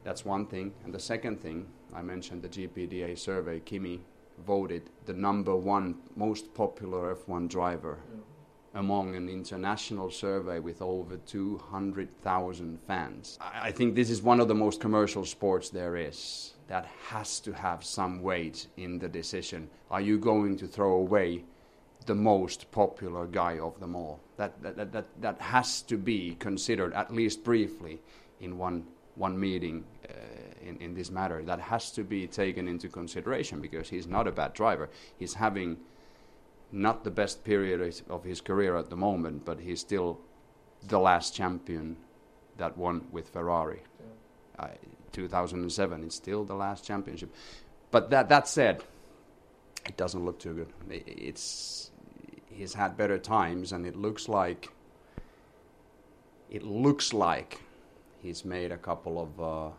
That's 0.03 0.25
one 0.25 0.45
thing. 0.45 0.73
And 0.83 0.93
the 0.93 0.99
second 0.99 1.41
thing, 1.41 1.67
I 1.93 2.01
mentioned 2.01 2.41
the 2.41 2.49
GPDA 2.49 3.17
survey. 3.17 3.59
Kimi 3.59 4.01
voted 4.45 4.89
the 5.05 5.13
number 5.13 5.55
one 5.55 5.95
most 6.15 6.53
popular 6.53 7.15
F1 7.15 7.47
driver. 7.47 7.99
Yeah 8.13 8.21
among 8.75 9.15
an 9.15 9.29
international 9.29 10.09
survey 10.09 10.59
with 10.59 10.81
over 10.81 11.17
200,000 11.17 12.79
fans. 12.87 13.37
I 13.41 13.71
think 13.71 13.95
this 13.95 14.09
is 14.09 14.21
one 14.21 14.39
of 14.39 14.47
the 14.47 14.55
most 14.55 14.79
commercial 14.79 15.25
sports 15.25 15.69
there 15.69 15.95
is. 15.95 16.53
That 16.67 16.87
has 17.07 17.39
to 17.41 17.53
have 17.53 17.83
some 17.83 18.21
weight 18.21 18.67
in 18.77 18.97
the 18.97 19.07
decision. 19.07 19.69
Are 19.91 20.01
you 20.01 20.17
going 20.17 20.57
to 20.57 20.67
throw 20.67 20.93
away 20.93 21.43
the 22.03 22.15
most 22.15 22.71
popular 22.71 23.25
guy 23.25 23.59
of 23.59 23.79
them 23.79 23.95
all? 23.95 24.19
That, 24.37 24.61
that, 24.63 24.91
that, 24.91 25.05
that, 25.21 25.41
has 25.41 25.81
to 25.83 25.97
be 25.97 26.35
considered, 26.39 26.93
at 26.93 27.13
least 27.13 27.43
briefly, 27.43 27.99
in 28.39 28.57
one, 28.57 28.85
one 29.15 29.39
meeting 29.39 29.85
uh, 30.09 30.13
in, 30.61 30.77
in 30.77 30.93
this 30.93 31.11
matter. 31.11 31.43
That 31.43 31.59
has 31.59 31.91
to 31.91 32.03
be 32.03 32.27
taken 32.27 32.67
into 32.67 32.89
consideration 32.89 33.61
because 33.61 33.89
he's 33.89 34.07
not 34.07 34.27
a 34.27 34.31
bad 34.31 34.53
driver. 34.53 34.89
He's 35.17 35.35
having 35.35 35.77
not 36.71 37.03
the 37.03 37.11
best 37.11 37.43
period 37.43 38.01
of 38.09 38.23
his 38.23 38.41
career 38.41 38.75
at 38.75 38.89
the 38.89 38.95
moment, 38.95 39.45
but 39.45 39.59
he's 39.59 39.79
still 39.79 40.19
the 40.87 40.99
last 40.99 41.35
champion 41.35 41.97
that 42.57 42.77
won 42.77 43.05
with 43.11 43.29
Ferrari. 43.29 43.81
Yeah. 44.59 44.65
Uh, 44.65 44.69
2007, 45.11 46.03
it's 46.03 46.15
still 46.15 46.43
the 46.43 46.55
last 46.55 46.83
championship. 46.83 47.33
But 47.91 48.09
that 48.09 48.29
that 48.29 48.47
said, 48.47 48.83
it 49.85 49.95
doesn't 49.97 50.25
look 50.25 50.39
too 50.39 50.53
good. 50.53 50.73
It's 51.05 51.91
he's 52.53 52.73
had 52.73 52.97
better 52.97 53.17
times, 53.17 53.71
and 53.71 53.85
it 53.85 53.95
looks 53.95 54.29
like 54.29 54.69
it 56.49 56.63
looks 56.63 57.13
like 57.13 57.61
he's 58.21 58.45
made 58.45 58.71
a 58.71 58.77
couple 58.77 59.19
of 59.19 59.41
uh, 59.41 59.71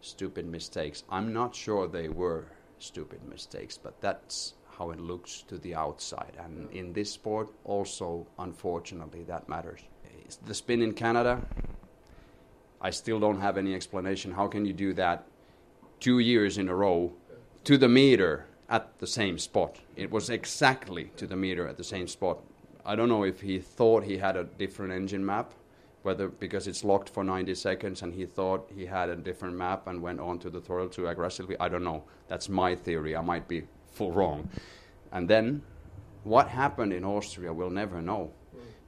stupid 0.00 0.46
mistakes. 0.46 1.04
I'm 1.10 1.32
not 1.32 1.54
sure 1.54 1.86
they 1.86 2.08
were 2.08 2.46
stupid 2.78 3.20
mistakes, 3.28 3.76
but 3.78 4.00
that's 4.00 4.54
how 4.78 4.90
it 4.90 5.00
looks 5.00 5.42
to 5.48 5.58
the 5.58 5.74
outside. 5.74 6.32
And 6.38 6.70
in 6.72 6.92
this 6.92 7.10
sport, 7.10 7.50
also, 7.64 8.26
unfortunately, 8.38 9.24
that 9.24 9.48
matters. 9.48 9.80
The 10.44 10.54
spin 10.54 10.82
in 10.82 10.92
Canada, 10.92 11.46
I 12.80 12.90
still 12.90 13.20
don't 13.20 13.40
have 13.40 13.56
any 13.56 13.74
explanation. 13.74 14.32
How 14.32 14.48
can 14.48 14.64
you 14.64 14.72
do 14.72 14.92
that 14.94 15.26
two 16.00 16.18
years 16.18 16.58
in 16.58 16.68
a 16.68 16.74
row 16.74 17.12
to 17.64 17.78
the 17.78 17.88
meter 17.88 18.46
at 18.68 18.98
the 18.98 19.06
same 19.06 19.38
spot? 19.38 19.78
It 19.96 20.10
was 20.10 20.30
exactly 20.30 21.10
to 21.16 21.26
the 21.26 21.36
meter 21.36 21.66
at 21.66 21.76
the 21.76 21.84
same 21.84 22.08
spot. 22.08 22.38
I 22.84 22.94
don't 22.94 23.08
know 23.08 23.24
if 23.24 23.40
he 23.40 23.58
thought 23.58 24.04
he 24.04 24.18
had 24.18 24.36
a 24.36 24.44
different 24.44 24.92
engine 24.92 25.24
map, 25.24 25.52
whether 26.02 26.28
because 26.28 26.68
it's 26.68 26.84
locked 26.84 27.08
for 27.08 27.24
90 27.24 27.54
seconds 27.54 28.02
and 28.02 28.14
he 28.14 28.26
thought 28.26 28.70
he 28.74 28.86
had 28.86 29.08
a 29.08 29.16
different 29.16 29.56
map 29.56 29.88
and 29.88 30.00
went 30.00 30.20
on 30.20 30.38
to 30.38 30.50
the 30.50 30.60
throttle 30.60 30.88
too 30.88 31.08
aggressively. 31.08 31.56
I 31.58 31.68
don't 31.68 31.82
know. 31.82 32.04
That's 32.28 32.48
my 32.48 32.76
theory. 32.76 33.16
I 33.16 33.22
might 33.22 33.48
be 33.48 33.64
full 33.92 34.12
wrong. 34.12 34.48
And 35.10 35.28
then 35.28 35.62
what 36.22 36.48
happened 36.48 36.92
in 36.92 37.04
Austria, 37.04 37.52
we'll 37.52 37.70
never 37.70 38.00
know. 38.00 38.30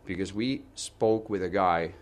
Because 0.07 0.33
we 0.33 0.63
spoke 0.75 1.29
with 1.29 1.43
a 1.43 1.49
guy 1.49 1.93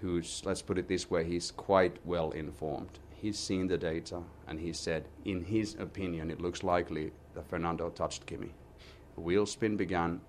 who's, 0.00 0.42
let's 0.44 0.62
put 0.62 0.78
it 0.78 0.88
this 0.88 1.10
way, 1.10 1.24
he's 1.24 1.50
quite 1.50 1.96
well 2.04 2.30
informed. 2.30 2.98
He's 3.20 3.38
seen 3.38 3.66
the 3.66 3.76
data 3.76 4.22
and 4.46 4.60
he 4.60 4.72
said, 4.72 5.08
in 5.24 5.42
his 5.42 5.74
opinion, 5.74 6.30
it 6.30 6.40
looks 6.40 6.62
likely 6.62 7.10
that 7.34 7.48
Fernando 7.48 7.90
touched 7.90 8.26
Kimi. 8.26 8.50
The 9.16 9.20
wheel 9.20 9.44
spin 9.44 9.76
began 9.76 10.20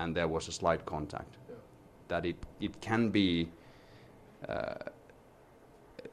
and 0.00 0.14
there 0.14 0.26
was 0.26 0.48
a 0.48 0.52
slight 0.52 0.84
contact. 0.84 1.36
Yeah. 1.48 1.54
That 2.08 2.26
it, 2.26 2.36
it 2.60 2.80
can 2.80 3.10
be 3.10 3.48
uh, 4.48 4.74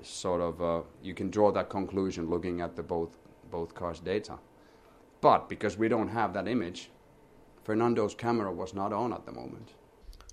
sort 0.03 0.41
of 0.41 0.61
uh, 0.61 0.81
you 1.01 1.13
can 1.13 1.29
draw 1.29 1.51
that 1.51 1.69
conclusion 1.69 2.29
looking 2.29 2.61
at 2.61 2.75
the 2.75 2.83
both 2.83 3.17
both 3.49 3.73
cars' 3.73 3.99
data. 3.99 4.37
But 5.21 5.49
because 5.49 5.77
we 5.77 5.87
don't 5.87 6.09
have 6.09 6.33
that 6.33 6.47
image, 6.47 6.89
Fernando's 7.63 8.13
camera 8.13 8.51
was 8.51 8.73
not 8.73 8.91
on 8.93 9.13
at 9.13 9.25
the 9.25 9.31
moment. 9.31 9.73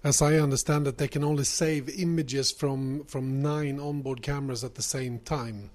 As 0.02 0.22
I 0.22 0.36
understand 0.36 0.86
it, 0.86 0.96
they 0.96 1.08
can 1.08 1.22
only 1.22 1.44
save 1.44 1.90
images 1.90 2.50
from 2.50 3.04
from 3.04 3.42
nine 3.42 3.78
onboard 3.78 4.22
cameras 4.22 4.64
at 4.64 4.74
the 4.74 4.82
same 4.82 5.18
time. 5.18 5.70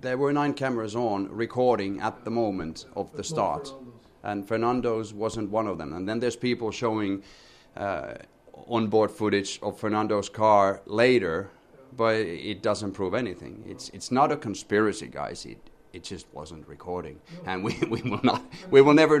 There 0.00 0.18
were 0.18 0.32
nine 0.32 0.54
cameras 0.54 0.96
on 0.96 1.28
recording 1.28 2.00
at 2.00 2.24
the 2.24 2.30
moment 2.32 2.86
of 2.96 3.12
the 3.16 3.22
start, 3.22 3.72
and 4.24 4.46
Fernando's 4.48 5.14
wasn't 5.14 5.50
one 5.50 5.68
of 5.68 5.78
them. 5.78 5.92
And 5.92 6.08
then 6.08 6.18
there's 6.18 6.34
people 6.34 6.72
showing 6.72 7.22
uh, 7.76 8.14
onboard 8.66 9.12
footage 9.12 9.60
of 9.62 9.78
Fernando's 9.78 10.28
car 10.28 10.82
later, 10.86 11.50
but 11.96 12.16
it 12.16 12.62
doesn't 12.62 12.92
prove 12.92 13.14
anything. 13.14 13.62
It's 13.68 13.88
it's 13.90 14.10
not 14.10 14.32
a 14.32 14.36
conspiracy, 14.36 15.06
guys. 15.06 15.46
It 15.46 15.58
it 15.92 16.02
just 16.02 16.26
wasn't 16.32 16.66
recording, 16.66 17.20
and 17.46 17.62
we, 17.62 17.78
we 17.88 18.02
will 18.02 18.24
not 18.24 18.42
we 18.70 18.82
will 18.82 18.94
never 18.94 19.20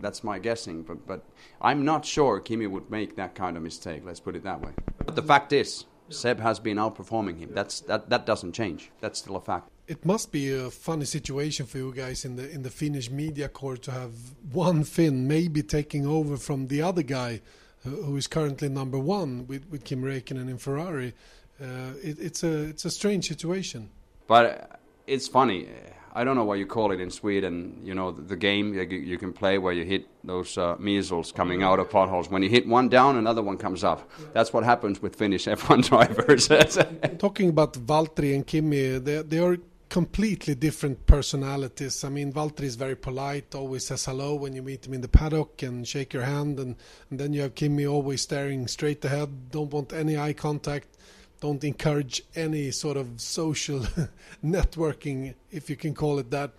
that's 0.00 0.22
my 0.24 0.38
guessing. 0.38 0.82
But 0.82 1.06
but 1.06 1.24
I'm 1.60 1.84
not 1.84 2.04
sure 2.04 2.40
Kimi 2.40 2.66
would 2.66 2.90
make 2.90 3.16
that 3.16 3.34
kind 3.34 3.56
of 3.56 3.62
mistake. 3.62 4.02
Let's 4.04 4.20
put 4.20 4.36
it 4.36 4.44
that 4.44 4.60
way. 4.60 4.72
But 5.04 5.16
the 5.16 5.22
fact 5.22 5.52
is, 5.52 5.84
Seb 6.08 6.40
has 6.40 6.58
been 6.58 6.76
outperforming 6.76 7.38
him. 7.38 7.50
That's 7.52 7.80
that 7.82 8.10
that 8.10 8.26
doesn't 8.26 8.52
change. 8.52 8.90
That's 9.00 9.18
still 9.18 9.36
a 9.36 9.40
fact. 9.40 9.68
It 9.86 10.04
must 10.04 10.30
be 10.30 10.52
a 10.52 10.70
funny 10.70 11.04
situation 11.04 11.66
for 11.66 11.78
you 11.78 11.92
guys 11.92 12.24
in 12.24 12.36
the 12.36 12.50
in 12.50 12.62
the 12.62 12.70
Finnish 12.70 13.10
media 13.10 13.48
corps 13.48 13.78
to 13.78 13.90
have 13.90 14.12
one 14.52 14.84
Finn 14.84 15.26
maybe 15.26 15.62
taking 15.62 16.06
over 16.06 16.36
from 16.36 16.68
the 16.68 16.82
other 16.82 17.02
guy 17.02 17.40
who 17.84 18.16
is 18.16 18.26
currently 18.26 18.68
number 18.68 18.98
one 18.98 19.46
with, 19.46 19.66
with 19.70 19.84
Kim 19.84 20.02
Räikkönen 20.02 20.50
in 20.50 20.58
Ferrari. 20.58 21.14
Uh, 21.60 21.92
it, 22.02 22.18
it's 22.20 22.42
a 22.42 22.64
it's 22.64 22.84
a 22.84 22.90
strange 22.90 23.26
situation. 23.26 23.90
But 24.26 24.80
it's 25.06 25.28
funny. 25.28 25.68
I 26.12 26.24
don't 26.24 26.36
know 26.36 26.44
what 26.44 26.58
you 26.58 26.66
call 26.66 26.90
it 26.92 27.00
in 27.00 27.10
Sweden. 27.10 27.80
You 27.82 27.94
know, 27.94 28.10
the, 28.10 28.22
the 28.22 28.36
game 28.36 28.74
you, 28.74 28.82
you 28.82 29.18
can 29.18 29.32
play 29.32 29.58
where 29.58 29.72
you 29.72 29.84
hit 29.84 30.06
those 30.24 30.58
uh, 30.58 30.76
measles 30.78 31.32
coming 31.32 31.62
out 31.62 31.78
of 31.78 31.88
potholes. 31.90 32.28
When 32.28 32.42
you 32.42 32.48
hit 32.48 32.66
one 32.66 32.88
down, 32.88 33.16
another 33.16 33.42
one 33.42 33.56
comes 33.56 33.84
up. 33.84 34.10
That's 34.32 34.52
what 34.52 34.64
happens 34.64 35.00
with 35.00 35.14
Finnish 35.16 35.44
F1 35.46 35.88
drivers. 35.88 36.48
Talking 37.18 37.48
about 37.50 37.74
Valtteri 37.74 38.34
and 38.34 38.46
Kimi, 38.46 38.98
they, 38.98 39.22
they 39.22 39.38
are 39.38 39.56
completely 39.90 40.54
different 40.54 41.04
personalities. 41.06 42.04
I 42.04 42.08
mean, 42.08 42.32
Valtteri 42.32 42.64
is 42.64 42.76
very 42.76 42.96
polite, 42.96 43.54
always 43.54 43.86
says 43.86 44.04
hello 44.04 44.36
when 44.36 44.54
you 44.54 44.62
meet 44.62 44.86
him 44.86 44.94
in 44.94 45.00
the 45.00 45.08
paddock 45.08 45.62
and 45.62 45.86
shake 45.86 46.12
your 46.12 46.22
hand. 46.22 46.58
And, 46.58 46.76
and 47.10 47.20
then 47.20 47.32
you 47.32 47.42
have 47.42 47.54
Kimi 47.54 47.86
always 47.86 48.22
staring 48.22 48.66
straight 48.68 49.04
ahead, 49.04 49.50
don't 49.50 49.72
want 49.72 49.92
any 49.92 50.16
eye 50.16 50.32
contact, 50.32 50.96
don't 51.40 51.64
encourage 51.64 52.22
any 52.36 52.70
sort 52.70 52.96
of 52.96 53.20
social 53.20 53.80
networking, 54.44 55.34
if 55.50 55.70
you 55.70 55.76
can 55.76 55.94
call 55.94 56.18
it 56.18 56.30
that. 56.30 56.52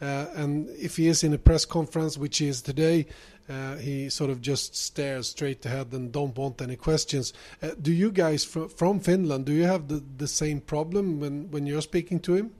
Uh, 0.00 0.26
and 0.36 0.68
if 0.70 0.96
he 0.96 1.08
is 1.08 1.24
in 1.24 1.34
a 1.34 1.38
press 1.38 1.64
conference, 1.64 2.16
which 2.16 2.38
he 2.38 2.46
is 2.46 2.62
today, 2.62 3.06
uh, 3.48 3.76
he 3.76 4.08
sort 4.08 4.30
of 4.30 4.40
just 4.40 4.76
stares 4.76 5.28
straight 5.28 5.64
ahead 5.66 5.92
and 5.92 6.12
don't 6.12 6.36
want 6.36 6.60
any 6.60 6.76
questions. 6.76 7.32
Uh, 7.62 7.70
do 7.80 7.92
you 7.92 8.12
guys 8.12 8.44
fr- 8.44 8.66
from 8.66 9.00
Finland 9.00 9.46
do 9.46 9.52
you 9.52 9.64
have 9.64 9.88
the, 9.88 10.02
the 10.18 10.28
same 10.28 10.60
problem 10.60 11.18
when, 11.18 11.50
when 11.50 11.66
you're 11.66 11.80
speaking 11.80 12.20
to 12.20 12.34
him? 12.34 12.50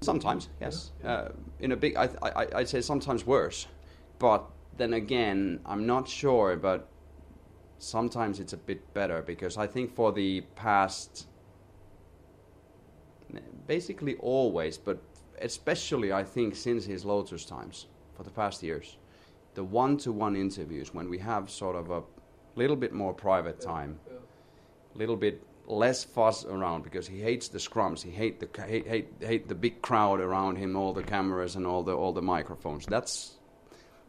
Sometimes, 0.00 0.48
yes. 0.60 0.90
Uh, 1.02 1.28
in 1.60 1.72
a 1.72 1.76
big, 1.76 1.96
I, 1.96 2.10
I, 2.22 2.46
I'd 2.56 2.68
say 2.68 2.80
sometimes 2.80 3.24
worse. 3.24 3.66
But 4.18 4.44
then 4.76 4.92
again, 4.92 5.60
I'm 5.64 5.86
not 5.86 6.08
sure, 6.08 6.56
but 6.56 6.88
sometimes 7.78 8.40
it's 8.40 8.52
a 8.52 8.56
bit 8.56 8.94
better 8.94 9.22
because 9.22 9.56
I 9.56 9.66
think 9.66 9.94
for 9.94 10.12
the 10.12 10.42
past, 10.56 11.26
basically 13.66 14.16
always, 14.16 14.78
but 14.78 15.02
especially 15.40 16.12
I 16.12 16.24
think 16.24 16.56
since 16.56 16.84
his 16.84 17.04
Lotus 17.04 17.44
times, 17.44 17.86
for 18.16 18.22
the 18.22 18.30
past 18.30 18.62
years, 18.62 18.96
the 19.54 19.64
one 19.64 19.96
to 19.98 20.12
one 20.12 20.36
interviews 20.36 20.94
when 20.94 21.08
we 21.08 21.18
have 21.18 21.50
sort 21.50 21.76
of 21.76 21.90
a 21.90 22.02
little 22.56 22.76
bit 22.76 22.92
more 22.92 23.12
private 23.12 23.60
time, 23.60 23.98
a 24.94 24.98
little 24.98 25.16
bit 25.16 25.42
less 25.66 26.04
fuss 26.04 26.44
around 26.44 26.84
because 26.84 27.06
he 27.06 27.20
hates 27.20 27.48
the 27.48 27.58
scrums. 27.58 28.02
He 28.02 28.10
hate 28.10 28.40
the 28.40 28.62
hate, 28.62 28.86
hate 28.86 29.08
hate 29.20 29.48
the 29.48 29.54
big 29.54 29.80
crowd 29.82 30.20
around 30.20 30.56
him, 30.56 30.76
all 30.76 30.92
the 30.92 31.02
cameras 31.02 31.56
and 31.56 31.66
all 31.66 31.82
the 31.82 31.94
all 31.94 32.12
the 32.12 32.22
microphones. 32.22 32.86
That's 32.86 33.36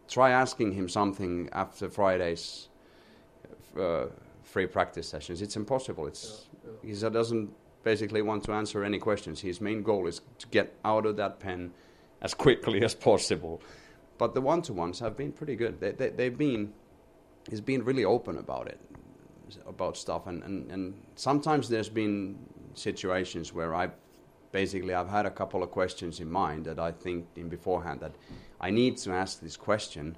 try 0.08 0.32
asking 0.32 0.74
him 0.74 0.90
something 0.90 1.50
after 1.52 1.90
Friday's 1.90 2.70
uh, 3.80 4.06
free 4.44 4.68
practice 4.68 5.08
sessions. 5.08 5.42
It's 5.42 5.56
impossible. 5.56 6.08
It's 6.08 6.46
he 6.84 6.94
doesn't 6.94 7.52
basically 7.84 8.22
want 8.22 8.44
to 8.44 8.52
answer 8.54 8.84
any 8.84 9.00
questions. 9.00 9.42
His 9.42 9.62
main 9.62 9.84
goal 9.84 10.08
is 10.08 10.22
to 10.40 10.48
get 10.48 10.74
out 10.84 11.06
of 11.06 11.18
that 11.18 11.40
pen 11.40 11.72
as 12.22 12.34
quickly 12.34 12.84
as 12.84 12.96
possible. 12.96 13.62
But 14.18 14.34
the 14.34 14.42
one-to-ones 14.42 15.00
have 15.00 15.18
been 15.18 15.32
pretty 15.32 15.56
good. 15.56 15.80
They, 15.80 15.92
they, 15.92 16.10
they've 16.10 16.38
been 16.38 16.74
he's 17.50 17.62
been 17.62 17.84
really 17.84 18.06
open 18.06 18.38
about 18.38 18.68
it 18.68 18.80
about 19.68 19.96
stuff 19.96 20.26
and, 20.26 20.42
and, 20.44 20.72
and 20.72 20.94
sometimes 21.16 21.70
there's 21.70 21.90
been 21.90 22.36
situations 22.74 23.54
where 23.54 23.76
I've 23.76 23.92
basically 24.52 24.94
I've 24.94 25.10
had 25.10 25.26
a 25.26 25.30
couple 25.30 25.62
of 25.62 25.70
questions 25.70 26.20
in 26.20 26.32
mind 26.32 26.66
that 26.66 26.80
I 26.80 26.92
think 26.92 27.28
in 27.36 27.50
beforehand 27.50 28.00
that 28.00 28.16
I 28.60 28.72
need 28.72 28.98
to 29.00 29.12
ask 29.12 29.40
this 29.40 29.56
question 29.56 30.16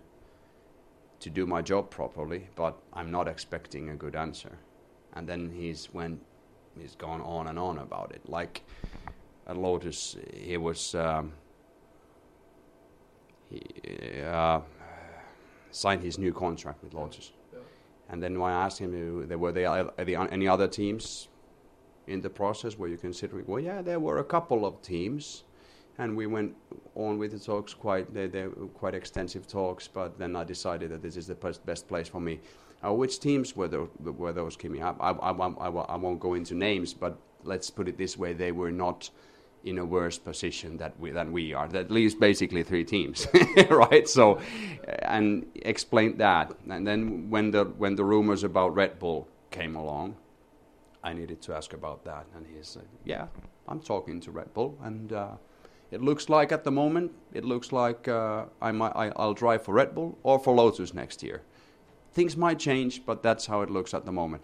to 1.19 1.29
do 1.29 1.45
my 1.45 1.61
job 1.61 1.89
properly, 1.89 2.47
but 2.55 2.77
I'm 2.93 3.11
not 3.11 3.27
expecting 3.27 3.89
a 3.89 3.95
good 3.95 4.15
answer. 4.15 4.57
And 5.13 5.27
then 5.27 5.49
he's 5.49 5.93
went 5.93 6.21
he's 6.79 6.95
gone 6.95 7.21
on 7.21 7.47
and 7.47 7.57
on 7.57 7.79
about 7.79 8.11
it. 8.11 8.27
Like 8.29 8.63
at 9.47 9.57
Lotus, 9.57 10.17
he 10.33 10.57
was 10.57 10.93
um, 10.95 11.33
he 13.49 13.61
uh, 14.23 14.59
signed 15.71 16.03
his 16.03 16.17
new 16.17 16.33
contract 16.33 16.83
with 16.83 16.93
Lotus. 16.93 17.31
And 18.09 18.23
then 18.23 18.39
when 18.39 18.51
I 18.51 18.65
asked 18.65 18.79
him, 18.79 19.27
uh, 19.29 19.37
were 19.37 19.51
there 19.51 19.89
any 20.31 20.47
other 20.47 20.67
teams 20.67 21.27
in 22.07 22.21
the 22.21 22.29
process? 22.29 22.77
Were 22.77 22.87
you 22.87 22.97
considering? 22.97 23.45
Well, 23.47 23.59
yeah, 23.59 23.81
there 23.81 23.99
were 23.99 24.19
a 24.19 24.23
couple 24.23 24.65
of 24.65 24.81
teams, 24.81 25.43
and 25.97 26.15
we 26.15 26.27
went 26.27 26.55
on 26.95 27.17
with 27.17 27.31
the 27.31 27.39
talks 27.39 27.73
quite 27.73 28.13
they, 28.13 28.27
they 28.27 28.47
were 28.47 28.67
quite 28.67 28.93
extensive 28.93 29.47
talks. 29.47 29.87
But 29.87 30.17
then 30.19 30.35
I 30.35 30.43
decided 30.43 30.91
that 30.91 31.01
this 31.01 31.17
is 31.17 31.27
the 31.27 31.35
best, 31.35 31.65
best 31.65 31.87
place 31.87 32.07
for 32.07 32.21
me. 32.21 32.39
Uh, 32.85 32.93
which 32.93 33.19
teams 33.19 33.55
were 33.55 33.67
those? 33.67 33.89
Were 33.99 34.33
those, 34.33 34.55
Kimi? 34.55 34.81
I, 34.81 34.91
I, 34.91 35.11
I, 35.11 35.31
I, 35.31 35.67
I 35.67 35.95
won't 35.95 36.19
go 36.19 36.35
into 36.35 36.53
names, 36.53 36.93
but 36.93 37.17
let's 37.43 37.69
put 37.69 37.87
it 37.87 37.97
this 37.97 38.17
way, 38.17 38.33
they 38.33 38.51
were 38.51 38.71
not 38.71 39.09
in 39.63 39.79
a 39.79 39.85
worse 39.85 40.17
position 40.17 40.77
that 40.77 40.97
we, 40.99 41.11
than 41.11 41.31
we 41.31 41.53
are. 41.53 41.67
That 41.67 41.89
leaves 41.89 42.13
basically 42.13 42.63
three 42.63 42.83
teams, 42.83 43.27
right? 43.69 44.07
So, 44.07 44.39
and 45.01 45.45
explain 45.55 46.17
that. 46.17 46.55
And 46.69 46.85
then 46.85 47.29
when 47.29 47.51
the 47.51 47.65
when 47.65 47.95
the 47.95 48.03
rumors 48.03 48.43
about 48.43 48.75
Red 48.75 48.99
Bull 48.99 49.27
came 49.49 49.75
along, 49.75 50.15
I 51.03 51.13
needed 51.13 51.41
to 51.43 51.55
ask 51.55 51.73
about 51.73 52.03
that, 52.05 52.27
and 52.35 52.45
he 52.45 52.61
said, 52.61 52.87
"Yeah, 53.05 53.27
I'm 53.67 53.79
talking 53.79 54.19
to 54.21 54.31
Red 54.31 54.53
Bull, 54.53 54.77
and 54.83 55.11
uh, 55.11 55.31
it 55.91 56.01
looks 56.01 56.29
like 56.29 56.51
at 56.51 56.63
the 56.63 56.71
moment, 56.71 57.11
it 57.33 57.45
looks 57.45 57.71
like 57.71 58.07
uh, 58.07 58.45
I 58.61 58.71
might, 58.71 58.93
I, 58.95 59.11
I'll 59.15 59.33
drive 59.33 59.63
for 59.63 59.73
Red 59.73 59.95
Bull 59.95 60.17
or 60.23 60.39
for 60.39 60.53
Lotus 60.53 60.93
next 60.93 61.23
year. 61.23 61.41
Things 62.11 62.35
might 62.35 62.59
change, 62.59 63.05
but 63.05 63.23
that's 63.23 63.45
how 63.45 63.61
it 63.61 63.69
looks 63.69 63.93
at 63.93 64.05
the 64.05 64.11
moment. 64.11 64.43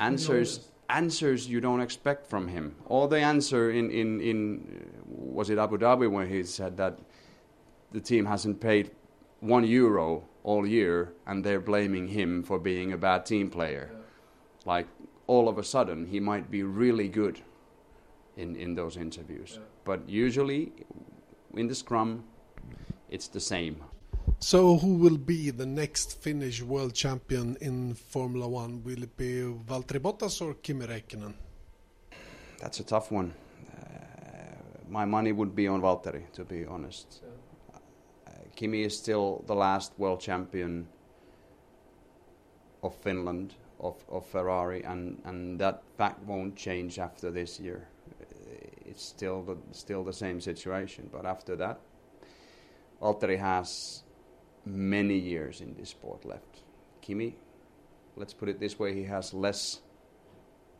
Answers." 0.00 0.70
answers 0.88 1.48
you 1.48 1.60
don't 1.60 1.80
expect 1.80 2.26
from 2.26 2.48
him. 2.48 2.76
Or 2.86 3.08
the 3.08 3.20
answer 3.20 3.70
in, 3.70 3.90
in, 3.90 4.20
in 4.20 4.90
was 5.06 5.50
it 5.50 5.58
Abu 5.58 5.78
Dhabi 5.78 6.10
when 6.10 6.28
he 6.28 6.42
said 6.42 6.76
that 6.76 6.98
the 7.92 8.00
team 8.00 8.26
hasn't 8.26 8.60
paid 8.60 8.90
one 9.40 9.64
euro 9.64 10.24
all 10.42 10.66
year 10.66 11.12
and 11.26 11.44
they're 11.44 11.60
blaming 11.60 12.08
him 12.08 12.42
for 12.42 12.58
being 12.58 12.92
a 12.92 12.96
bad 12.96 13.24
team 13.24 13.50
player. 13.50 13.90
Yeah. 13.92 13.98
Like 14.66 14.86
all 15.26 15.48
of 15.48 15.58
a 15.58 15.64
sudden 15.64 16.06
he 16.06 16.20
might 16.20 16.50
be 16.50 16.62
really 16.62 17.08
good 17.08 17.40
in, 18.36 18.56
in 18.56 18.74
those 18.74 18.96
interviews. 18.96 19.58
Yeah. 19.58 19.73
But 19.84 20.08
usually 20.08 20.72
in 21.56 21.68
the 21.68 21.74
scrum 21.74 22.24
it's 23.10 23.28
the 23.28 23.40
same. 23.40 23.76
So, 24.40 24.76
who 24.76 24.94
will 24.94 25.18
be 25.18 25.50
the 25.50 25.66
next 25.66 26.20
Finnish 26.20 26.62
world 26.62 26.94
champion 26.94 27.56
in 27.60 27.94
Formula 27.94 28.48
One? 28.48 28.82
Will 28.82 29.02
it 29.02 29.16
be 29.16 29.42
Valtteri 29.68 30.00
Bottas 30.00 30.42
or 30.42 30.54
Kimi 30.54 30.86
Räikkönen? 30.86 31.34
That's 32.60 32.80
a 32.80 32.84
tough 32.84 33.12
one. 33.12 33.32
Uh, 33.70 33.84
my 34.88 35.04
money 35.04 35.32
would 35.32 35.54
be 35.54 35.68
on 35.68 35.80
Valtteri, 35.80 36.24
to 36.32 36.44
be 36.44 36.66
honest. 36.66 37.22
Uh, 37.74 38.30
Kimi 38.56 38.82
is 38.82 38.96
still 38.98 39.44
the 39.46 39.54
last 39.54 39.92
world 39.98 40.20
champion 40.20 40.88
of 42.82 42.94
Finland, 42.96 43.54
of, 43.80 43.96
of 44.08 44.26
Ferrari, 44.26 44.82
and, 44.82 45.20
and 45.24 45.58
that 45.60 45.82
fact 45.96 46.22
won't 46.26 46.56
change 46.56 46.98
after 46.98 47.30
this 47.30 47.60
year. 47.60 47.86
It's 48.94 49.04
still 49.04 49.42
the, 49.42 49.56
still 49.72 50.04
the 50.04 50.12
same 50.12 50.40
situation, 50.40 51.10
but 51.12 51.26
after 51.26 51.56
that, 51.56 51.80
Valtteri 53.02 53.40
has 53.40 54.04
many 54.64 55.18
years 55.18 55.60
in 55.60 55.74
this 55.74 55.90
sport 55.90 56.24
left. 56.24 56.62
Kimi, 57.00 57.34
let's 58.16 58.32
put 58.32 58.48
it 58.48 58.60
this 58.60 58.78
way, 58.78 58.94
he 58.94 59.02
has 59.02 59.34
less 59.34 59.80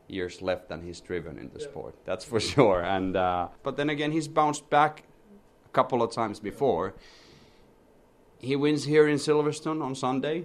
years 0.07 0.41
left 0.41 0.69
than 0.69 0.83
he's 0.83 1.01
driven 1.01 1.39
in 1.39 1.51
the 1.53 1.59
yeah. 1.59 1.67
sport. 1.67 1.97
That's 2.05 2.25
for 2.25 2.39
sure. 2.55 2.85
And 2.85 3.17
uh, 3.17 3.49
but 3.65 3.77
then 3.77 3.91
again, 3.91 4.13
he's 4.13 4.29
bounced 4.29 4.71
back 4.71 5.03
a 5.67 5.71
couple 5.71 6.01
of 6.01 6.13
times 6.13 6.39
before. 6.39 6.95
He 8.39 8.55
wins 8.55 8.85
here 8.85 9.09
in 9.09 9.17
Silverstone 9.17 9.83
on 9.83 9.97
Sunday. 9.97 10.45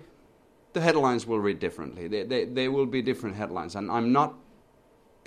The 0.73 0.81
headlines 0.81 1.27
will 1.27 1.39
read 1.39 1.59
differently. 1.59 2.07
They, 2.07 2.23
they, 2.23 2.45
they 2.45 2.67
will 2.67 2.87
be 2.87 3.03
different 3.03 3.35
headlines, 3.35 3.75
and 3.75 3.91
I'm 3.91 4.11
not 4.11 4.35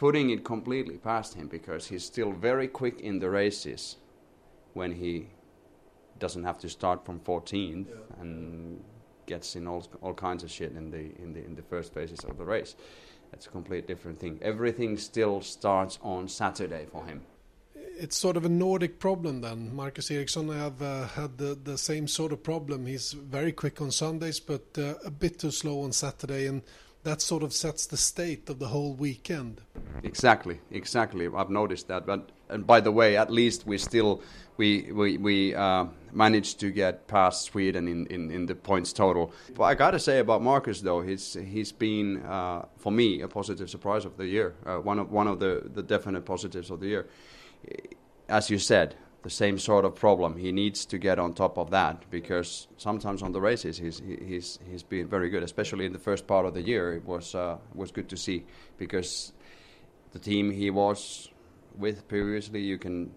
putting 0.03 0.31
it 0.31 0.43
completely 0.43 0.97
past 0.97 1.35
him 1.35 1.47
because 1.47 1.87
he's 1.87 2.05
still 2.05 2.33
very 2.33 2.67
quick 2.67 2.99
in 2.99 3.21
the 3.21 3.31
races 3.31 3.99
when 4.73 4.91
he 4.91 5.29
doesn't 6.19 6.43
have 6.43 6.59
to 6.59 6.69
start 6.69 7.07
from 7.07 7.21
14th 7.21 7.87
yeah. 7.87 8.21
and 8.21 8.83
gets 9.27 9.55
in 9.55 9.69
all 9.69 9.87
all 10.01 10.13
kinds 10.13 10.43
of 10.43 10.51
shit 10.51 10.73
in 10.73 10.91
the 10.91 11.05
in 11.23 11.33
the 11.35 11.45
in 11.45 11.55
the 11.55 11.63
first 11.63 11.95
phases 11.95 12.19
of 12.25 12.37
the 12.37 12.45
race. 12.45 12.75
That's 13.31 13.47
a 13.47 13.51
complete 13.51 13.87
different 13.87 14.19
thing. 14.19 14.41
Everything 14.43 14.99
still 14.99 15.41
starts 15.41 16.01
on 16.03 16.27
Saturday 16.27 16.85
for 16.91 17.07
him. 17.07 17.23
It's 18.05 18.19
sort 18.19 18.37
of 18.37 18.45
a 18.45 18.49
Nordic 18.49 18.99
problem 18.99 19.41
then. 19.41 19.73
Marcus 19.73 20.11
Ericsson 20.11 20.49
have 20.49 20.83
uh, 20.83 21.07
had 21.07 21.39
the, 21.39 21.57
the 21.71 21.79
same 21.79 22.09
sort 22.09 22.33
of 22.33 22.43
problem. 22.43 22.87
He's 22.87 23.13
very 23.13 23.53
quick 23.53 23.81
on 23.81 23.93
Sundays, 23.93 24.41
but 24.41 24.67
uh, 24.77 24.95
a 25.05 25.11
bit 25.13 25.39
too 25.39 25.53
slow 25.53 25.83
on 25.83 25.93
Saturday, 25.93 26.47
and 26.49 26.63
that 27.05 27.21
sort 27.21 27.43
of 27.43 27.53
sets 27.53 27.87
the 27.87 27.97
state 27.97 28.49
of 28.49 28.59
the 28.59 28.69
whole 28.69 28.95
weekend. 28.95 29.61
Exactly, 30.03 30.61
exactly. 30.71 31.29
I've 31.35 31.51
noticed 31.51 31.89
that. 31.89 32.07
But 32.07 32.31
and 32.49 32.67
by 32.67 32.81
the 32.81 32.93
way, 32.93 33.17
at 33.17 33.31
least 33.31 33.67
we 33.67 33.79
still 33.79 34.23
we 34.57 34.93
we 34.93 35.19
we 35.19 35.55
uh, 35.55 35.87
managed 36.13 36.61
to 36.61 36.71
get 36.71 37.07
past 37.09 37.47
Sweden 37.47 37.89
in, 37.89 38.07
in, 38.07 38.31
in 38.31 38.47
the 38.47 38.55
points 38.55 38.93
total. 38.93 39.33
But 39.55 39.65
I 39.65 39.75
got 39.75 39.93
to 39.93 39.99
say 39.99 40.21
about 40.21 40.43
Marcus 40.43 40.81
though, 40.81 41.01
he's 41.01 41.35
he's 41.35 41.73
been 41.73 42.23
uh, 42.23 42.67
for 42.77 42.93
me 42.93 43.23
a 43.23 43.29
positive 43.29 43.69
surprise 43.69 44.05
of 44.05 44.17
the 44.17 44.27
year. 44.27 44.55
Uh, 44.65 44.77
one 44.77 44.99
of 44.99 45.11
one 45.11 45.27
of 45.27 45.41
the 45.41 45.71
the 45.75 45.83
definite 45.83 46.25
positives 46.25 46.71
of 46.71 46.81
the 46.81 46.87
year. 46.87 47.09
As 48.29 48.49
you 48.49 48.59
said, 48.59 48.95
the 49.23 49.31
same 49.31 49.59
sort 49.59 49.85
of 49.85 49.95
problem. 49.95 50.37
He 50.37 50.53
needs 50.53 50.85
to 50.87 50.99
get 50.99 51.19
on 51.19 51.33
top 51.33 51.57
of 51.57 51.71
that 51.71 52.11
because 52.11 52.67
sometimes 52.77 53.23
on 53.23 53.33
the 53.33 53.41
races 53.41 53.79
he's 53.79 54.03
he's 54.27 54.59
he's 54.69 54.83
been 54.83 55.09
very 55.09 55.31
good, 55.31 55.43
especially 55.43 55.87
in 55.87 55.93
the 55.93 55.99
first 55.99 56.27
part 56.27 56.47
of 56.47 56.55
the 56.55 56.63
year. 56.63 56.95
It 56.95 57.05
was 57.05 57.35
uh, 57.35 57.59
was 57.75 57.93
good 57.93 58.09
to 58.09 58.17
see 58.17 58.45
because 58.79 59.33
the 60.13 60.19
team 60.19 60.51
he 60.51 60.71
was 60.71 61.31
with 61.79 62.07
previously, 62.09 62.61
you 62.61 62.79
can 62.79 63.13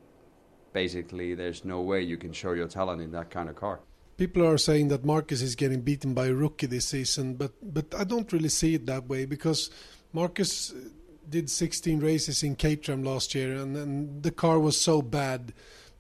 basically 0.74 1.34
there's 1.34 1.66
no 1.66 1.82
way 1.82 2.02
you 2.02 2.18
can 2.18 2.34
show 2.34 2.54
your 2.54 2.68
talent 2.68 3.02
in 3.02 3.12
that 3.12 3.30
kind 3.30 3.50
of 3.50 3.56
car. 3.56 3.80
People 4.18 4.48
are 4.48 4.58
saying 4.58 4.88
that 4.90 5.04
Marcus 5.04 5.42
is 5.42 5.56
getting 5.56 5.82
beaten 5.82 6.14
by 6.14 6.28
a 6.28 6.34
rookie 6.34 6.68
this 6.68 6.86
season, 6.86 7.36
but 7.36 7.54
but 7.62 7.94
I 7.96 8.04
don't 8.04 8.32
really 8.32 8.50
see 8.50 8.76
it 8.76 8.86
that 8.86 9.08
way 9.08 9.26
because 9.26 9.72
Marcus 10.14 10.74
did 11.28 11.50
16 11.50 12.00
races 12.00 12.44
in 12.44 12.56
Caterham 12.56 13.04
last 13.04 13.34
year, 13.34 13.56
and, 13.56 13.76
and 13.76 14.24
the 14.24 14.32
car 14.32 14.60
was 14.60 14.80
so 14.80 15.02
bad 15.02 15.54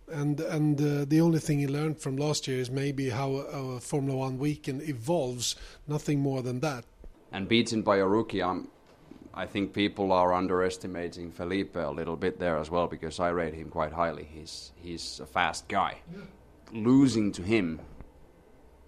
and 0.07 0.39
and 0.39 0.79
uh, 0.79 1.05
the 1.05 1.21
only 1.21 1.39
thing 1.39 1.59
he 1.59 1.67
learned 1.67 1.99
from 1.99 2.17
last 2.17 2.47
year 2.47 2.59
is 2.59 2.69
maybe 2.69 3.09
how 3.09 3.31
a, 3.31 3.75
a, 3.75 3.79
Formula 3.79 4.17
One 4.17 4.37
weekend 4.37 4.81
evolves. 4.83 5.55
Nothing 5.87 6.19
more 6.19 6.41
than 6.41 6.59
that. 6.59 6.85
And 7.31 7.47
beaten 7.47 7.81
by 7.81 7.97
a 7.97 8.07
rookie, 8.07 8.41
I'm, 8.41 8.69
I 9.33 9.45
think 9.45 9.73
people 9.73 10.11
are 10.11 10.33
underestimating 10.33 11.31
Felipe 11.31 11.75
a 11.75 11.89
little 11.89 12.15
bit 12.15 12.39
there 12.39 12.57
as 12.57 12.69
well 12.69 12.87
because 12.87 13.19
I 13.19 13.29
rate 13.29 13.53
him 13.53 13.69
quite 13.69 13.93
highly. 13.93 14.27
He's 14.31 14.71
he's 14.75 15.19
a 15.19 15.25
fast 15.25 15.67
guy. 15.67 15.97
Yeah. 16.13 16.21
Losing 16.71 17.31
to 17.33 17.41
him 17.41 17.79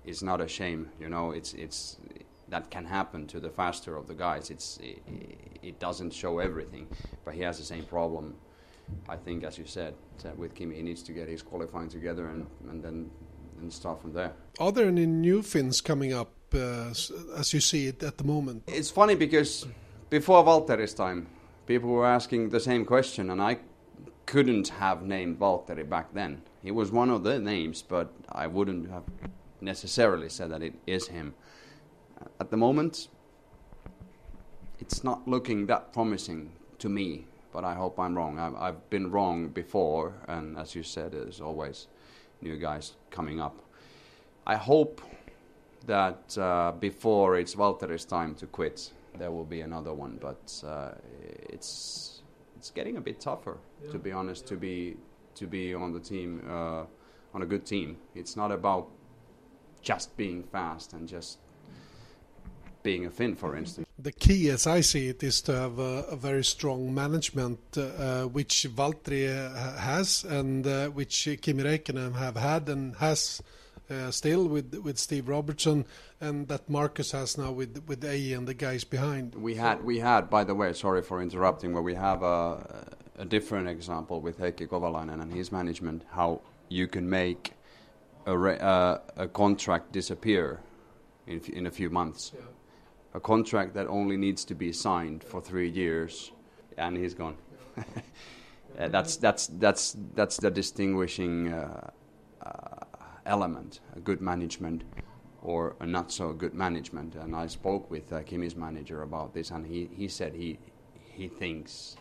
is 0.06 0.22
not 0.24 0.42
a 0.42 0.48
shame. 0.48 0.90
You 1.00 1.10
know, 1.10 1.32
it's 1.32 1.54
it's 1.54 1.98
that 2.50 2.70
can 2.70 2.86
happen 2.86 3.28
to 3.28 3.40
the 3.40 3.50
faster 3.50 3.98
of 3.98 4.08
the 4.08 4.14
guys. 4.16 4.50
It's 4.50 4.78
it, 4.82 5.02
it 5.62 5.80
doesn't 5.80 6.14
show 6.14 6.40
everything, 6.40 6.88
but 7.26 7.34
he 7.34 7.42
has 7.42 7.58
the 7.58 7.66
same 7.66 7.84
problem 7.84 8.36
I 9.10 9.16
think, 9.16 9.44
as 9.44 9.58
you 9.58 9.66
said, 9.66 9.96
with 10.38 10.56
Kimi, 10.56 10.76
he 10.76 10.82
needs 10.82 11.04
to 11.04 11.12
get 11.12 11.28
his 11.28 11.42
qualifying 11.42 11.90
together 11.90 12.28
and, 12.28 12.48
and 12.70 12.84
then 12.84 13.10
and 13.60 13.72
start 13.74 14.02
from 14.02 14.14
there. 14.14 14.34
Are 14.60 14.72
there 14.72 14.88
any 14.88 15.06
new 15.06 15.42
Finns 15.42 15.82
coming 15.82 16.14
up 16.14 16.32
uh, 16.54 16.90
as 17.36 17.54
you 17.54 17.60
see 17.60 17.88
it 17.88 18.04
at 18.04 18.18
the 18.18 18.24
moment? 18.24 18.64
It's 18.68 18.92
funny 18.92 19.16
because 19.16 19.66
before 20.10 20.44
Valtteri's 20.44 20.94
time, 20.94 21.28
people 21.66 21.90
were 21.90 22.06
asking 22.06 22.50
the 22.50 22.60
same 22.60 22.86
question, 22.86 23.30
and 23.30 23.42
I 23.42 23.60
couldn't 24.26 24.70
have 24.70 25.04
named 25.04 25.40
Valtteri 25.40 25.88
back 25.88 26.14
then. 26.14 26.42
He 26.64 26.72
was 26.72 26.92
one 26.92 27.10
of 27.10 27.24
the 27.24 27.40
names, 27.40 27.82
but 27.82 28.14
I 28.30 28.48
wouldn't 28.48 28.90
have 28.90 29.04
necessarily 29.62 30.30
said 30.30 30.52
that 30.52 30.62
it 30.62 30.76
is 30.86 31.08
him. 31.08 31.34
At 32.40 32.52
the 32.52 32.58
moment, 32.58 33.08
it's 34.80 35.04
not 35.04 35.28
looking 35.28 35.66
that 35.68 35.94
promising 35.94 36.52
to 36.80 36.90
me 36.90 37.26
but 37.52 37.64
I 37.64 37.74
hope 37.74 38.00
I'm 38.00 38.16
wrong. 38.16 38.40
I've, 38.40 38.56
I've 38.56 38.90
been 38.90 39.12
wrong 39.12 39.50
before, 39.50 40.14
and 40.28 40.58
as 40.58 40.76
you 40.76 40.84
said, 40.84 41.12
there's 41.12 41.42
always 41.42 41.88
new 42.42 42.58
guys 42.58 42.94
coming 43.10 43.40
up. 43.40 43.58
I 44.46 44.56
hope 44.56 45.02
that 45.86 46.38
uh, 46.38 46.74
before 46.80 47.38
it's 47.38 47.56
Valtteri's 47.56 48.06
time 48.06 48.36
to 48.36 48.46
quit, 48.46 48.92
there 49.18 49.32
will 49.32 49.46
be 49.46 49.62
another 49.62 49.94
one. 49.94 50.18
But 50.22 50.64
uh, 50.66 50.92
it's 51.50 52.22
it's 52.56 52.70
getting 52.72 52.98
a 52.98 53.02
bit 53.02 53.20
tougher, 53.20 53.58
yeah. 53.84 53.92
to 53.92 54.00
be 54.00 54.12
honest, 54.12 54.44
yeah. 54.44 54.50
to 54.50 54.58
be 54.58 54.98
to 55.36 55.48
be 55.48 55.74
on 55.74 55.94
the 55.94 56.00
team 56.00 56.42
uh, 56.50 56.84
on 57.34 57.42
a 57.42 57.46
good 57.46 57.66
team. 57.66 57.98
It's 58.16 58.36
not 58.36 58.52
about 58.52 58.88
just 59.82 60.16
being 60.18 60.44
fast 60.44 60.94
and 60.94 61.08
just 61.08 61.40
being 62.84 63.06
a 63.06 63.10
Finn, 63.10 63.36
for 63.36 63.56
instance. 63.56 63.88
The 64.00 64.12
key, 64.12 64.50
as 64.50 64.68
I 64.68 64.82
see 64.82 65.08
it, 65.08 65.24
is 65.24 65.42
to 65.42 65.54
have 65.54 65.80
a, 65.80 66.04
a 66.12 66.16
very 66.16 66.44
strong 66.44 66.94
management, 66.94 67.60
uh, 67.76 67.82
uh 67.82 68.24
which 68.26 68.68
Valtteri 68.76 69.28
uh, 69.28 69.78
has, 69.78 70.24
and 70.24 70.66
uh, 70.66 70.88
which 70.90 71.28
Kimi 71.42 71.64
Räikkönen 71.64 72.16
have 72.16 72.38
had 72.38 72.70
and 72.70 72.96
has 72.96 73.42
uh, 73.90 74.12
still 74.12 74.48
with 74.48 74.76
with 74.84 74.98
Steve 74.98 75.28
Robertson, 75.30 75.86
and 76.22 76.48
that 76.48 76.70
Marcus 76.70 77.12
has 77.12 77.38
now 77.38 77.52
with 77.52 77.84
with 77.88 78.04
A 78.04 78.34
and 78.34 78.48
the 78.48 78.54
guys 78.54 78.84
behind. 78.84 79.36
We 79.36 79.56
had 79.56 79.84
we 79.84 80.00
had, 80.00 80.30
by 80.30 80.44
the 80.44 80.56
way, 80.56 80.74
sorry 80.74 81.02
for 81.02 81.22
interrupting, 81.22 81.74
but 81.74 81.84
we 81.84 81.96
have 81.96 82.22
a, 82.24 82.88
a 83.18 83.26
different 83.26 83.68
example 83.70 84.22
with 84.22 84.40
Heikki 84.40 84.68
Kovalainen 84.68 85.22
and 85.22 85.34
his 85.34 85.52
management, 85.52 86.04
how 86.12 86.42
you 86.70 86.88
can 86.88 87.10
make 87.10 87.54
a, 88.26 88.34
uh, 88.34 89.00
a 89.16 89.28
contract 89.28 89.92
disappear 89.94 90.60
in, 91.26 91.42
in 91.54 91.66
a 91.66 91.72
few 91.72 91.90
months. 91.90 92.34
Yeah 92.36 92.42
a 93.18 93.20
contract 93.20 93.74
that 93.74 93.88
only 93.88 94.16
needs 94.16 94.46
to 94.46 94.54
be 94.54 94.72
signed 94.72 95.24
for 95.24 95.42
three 95.42 95.70
years, 95.70 96.32
and 96.78 96.96
he's 96.96 97.16
gone. 97.16 97.36
uh, 97.78 98.88
that's 98.90 99.18
that's 99.18 99.48
that's 99.48 99.98
that's 100.14 100.38
the 100.38 100.52
distinguishing 100.52 101.52
uh, 101.52 101.90
uh, 102.46 102.86
element: 103.26 103.80
a 103.96 104.00
good 104.00 104.22
management 104.22 104.84
or 105.42 105.76
a 105.80 105.86
not 105.86 106.12
so 106.12 106.32
good 106.32 106.54
management. 106.54 107.16
And 107.16 107.36
I 107.36 107.48
spoke 107.48 107.90
with 107.90 108.14
uh, 108.14 108.22
Kimi's 108.22 108.56
manager 108.56 109.02
about 109.02 109.34
this, 109.34 109.50
and 109.50 109.66
he, 109.66 109.90
he 109.92 110.08
said 110.08 110.34
he 110.36 110.60
he 111.20 111.28
thinks 111.28 111.98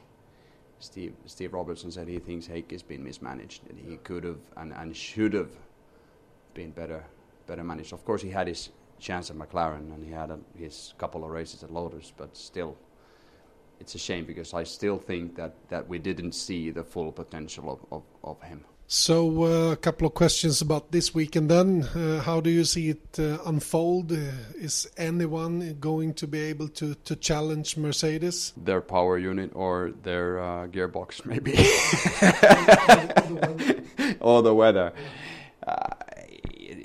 Steve 0.81 1.14
Steve 1.24 1.55
Robertson 1.55 1.90
said 1.90 2.09
he 2.09 2.18
thinks 2.18 2.46
Heikki 2.46 2.72
has 2.72 2.83
been 2.83 3.02
mismanaged. 3.02 3.62
He 3.74 3.96
could 4.09 4.24
have 4.24 4.42
and, 4.59 4.70
and 4.74 4.94
should 4.94 5.33
have 5.33 5.52
been 6.52 6.72
better 6.72 7.05
better 7.46 7.64
managed. 7.64 7.94
Of 7.94 8.05
course, 8.05 8.20
he 8.20 8.29
had 8.31 8.48
his 8.48 8.68
chance 8.98 9.30
at 9.30 9.37
McLaren 9.37 9.94
and 9.94 10.04
he 10.04 10.11
had 10.11 10.30
a, 10.30 10.38
his 10.56 10.94
couple 10.98 11.24
of 11.24 11.30
races 11.30 11.62
at 11.62 11.72
Lotus, 11.72 12.12
but 12.16 12.37
still, 12.37 12.76
it's 13.80 13.94
a 13.94 13.98
shame 13.98 14.24
because 14.24 14.54
I 14.54 14.64
still 14.64 14.98
think 14.98 15.37
that, 15.37 15.54
that 15.68 15.88
we 15.88 15.98
didn't 15.98 16.32
see 16.32 16.70
the 16.70 16.85
full 16.85 17.12
potential 17.12 17.70
of, 17.70 17.92
of, 17.92 18.02
of 18.24 18.42
him. 18.42 18.64
So, 18.88 19.42
uh, 19.42 19.72
a 19.72 19.76
couple 19.76 20.06
of 20.06 20.14
questions 20.14 20.62
about 20.62 20.92
this 20.92 21.12
weekend 21.12 21.50
then. 21.50 21.82
Uh, 21.82 22.20
how 22.20 22.40
do 22.40 22.50
you 22.50 22.62
see 22.62 22.90
it 22.90 23.18
uh, 23.18 23.38
unfold? 23.44 24.12
Uh, 24.12 24.30
is 24.54 24.88
anyone 24.96 25.76
going 25.80 26.14
to 26.14 26.28
be 26.28 26.38
able 26.38 26.68
to, 26.68 26.94
to 26.94 27.16
challenge 27.16 27.76
Mercedes? 27.76 28.52
Their 28.56 28.80
power 28.80 29.18
unit 29.18 29.50
or 29.54 29.90
their 30.04 30.38
uh, 30.40 30.66
gearbox, 30.68 31.26
maybe. 31.26 31.54
or 34.20 34.42
the 34.42 34.54
weather. 34.54 34.92
Uh, 35.66 35.88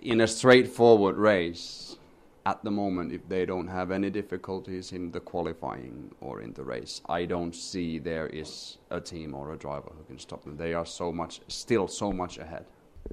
in 0.02 0.21
a 0.21 0.28
straightforward 0.28 1.17
race, 1.17 1.90
at 2.45 2.63
the 2.63 2.71
moment, 2.71 3.12
if 3.12 3.27
they 3.27 3.45
don't 3.45 3.67
have 3.67 3.91
any 3.91 4.10
difficulties 4.10 4.91
in 4.91 5.12
the 5.12 5.19
qualifying 5.19 6.12
or 6.21 6.41
in 6.41 6.54
the 6.54 6.63
race, 6.63 7.01
I 7.08 7.25
don't 7.25 7.56
see 7.56 7.99
there 7.99 8.27
is 8.27 8.77
a 8.89 8.99
team 8.99 9.36
or 9.36 9.54
a 9.54 9.58
driver 9.58 9.91
who 9.95 10.04
can 10.06 10.19
stop 10.19 10.43
them. 10.43 10.58
They 10.58 10.73
are 10.73 10.86
so 10.86 11.12
much, 11.12 11.41
still 11.47 11.88
so 11.88 12.12
much 12.12 12.39
ahead. 12.39 12.65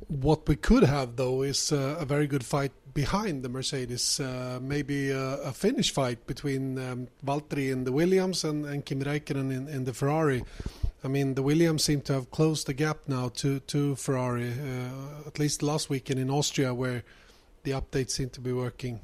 What 0.09 0.49
we 0.49 0.57
could 0.57 0.85
have, 0.85 1.17
though, 1.17 1.43
is 1.43 1.73
uh, 1.73 1.97
a 1.99 2.05
very 2.05 2.27
good 2.27 2.45
fight 2.45 2.73
behind 2.95 3.43
the 3.43 3.49
Mercedes. 3.49 4.21
Uh, 4.21 4.59
maybe 4.63 5.11
a, 5.11 5.43
a, 5.43 5.53
Finnish 5.53 5.93
fight 5.93 6.27
between 6.27 6.79
um, 6.79 7.09
Valtteri 7.25 7.71
in 7.71 7.85
the 7.85 7.93
Williams 7.93 8.45
and, 8.45 8.65
and 8.67 8.85
Kimi 8.85 9.05
Räikkönen 9.05 9.51
in, 9.51 9.69
in, 9.69 9.85
the 9.85 9.93
Ferrari. 9.93 10.43
I 11.05 11.09
mean, 11.09 11.35
the 11.35 11.43
Williams 11.43 11.85
seem 11.85 12.01
to 12.03 12.13
have 12.13 12.31
closed 12.31 12.67
the 12.67 12.75
gap 12.75 12.99
now 13.07 13.29
to 13.41 13.61
to 13.61 13.95
Ferrari. 13.97 14.53
Uh, 14.53 15.27
at 15.27 15.39
least 15.39 15.63
last 15.63 15.91
weekend 15.91 16.21
in 16.21 16.31
Austria, 16.31 16.73
where 16.75 17.03
the 17.63 17.73
updates 17.73 18.11
seem 18.11 18.31
to 18.31 18.41
be 18.41 18.53
working. 18.53 19.01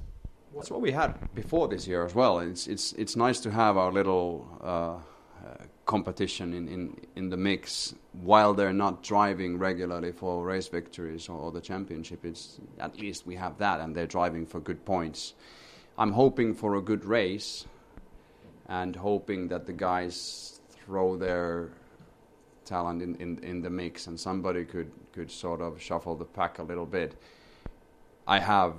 That's 0.55 0.71
what 0.71 0.81
we 0.81 0.93
had 0.93 1.35
before 1.35 1.67
this 1.67 1.87
year 1.89 2.05
as 2.05 2.15
well. 2.15 2.39
It's 2.39 2.69
it's 2.69 2.93
it's 2.93 3.17
nice 3.17 3.41
to 3.41 3.51
have 3.51 3.77
our 3.77 3.91
little 3.91 4.47
uh, 4.63 4.67
uh, 4.67 5.65
competition 5.85 6.55
in, 6.55 6.69
in 6.69 6.97
in 7.17 7.31
the 7.31 7.37
mix 7.37 7.95
while 8.13 8.55
they're 8.55 8.73
not 8.73 9.03
driving 9.03 9.59
regularly 9.59 10.13
for 10.13 10.45
race 10.45 10.69
victories 10.69 11.29
or, 11.29 11.39
or, 11.39 11.53
the 11.53 11.61
championship. 11.61 12.25
It's 12.25 12.61
at 12.79 12.97
least 12.99 13.27
we 13.27 13.35
have 13.35 13.59
that, 13.59 13.81
and 13.81 13.97
they're 13.97 14.07
driving 14.07 14.47
for 14.47 14.61
good 14.61 14.85
points. 14.85 15.35
I'm 15.99 16.13
hoping 16.13 16.55
for 16.55 16.77
a 16.77 16.81
good 16.81 17.05
race, 17.05 17.67
and 18.69 18.95
hoping 18.95 19.49
that 19.49 19.67
the 19.67 19.73
guys 19.73 20.61
throw 20.71 21.17
their 21.17 21.71
talent 22.65 23.03
in, 23.03 23.17
in, 23.17 23.39
in 23.43 23.61
the 23.61 23.71
mix, 23.71 24.07
and 24.07 24.19
somebody 24.21 24.65
could 24.65 24.93
could 25.13 25.33
sort 25.33 25.61
of 25.61 25.83
shuffle 25.83 26.15
the 26.15 26.25
pack 26.25 26.61
a 26.61 26.63
little 26.63 26.87
bit. 26.87 27.17
I 28.27 28.39
have 28.39 28.75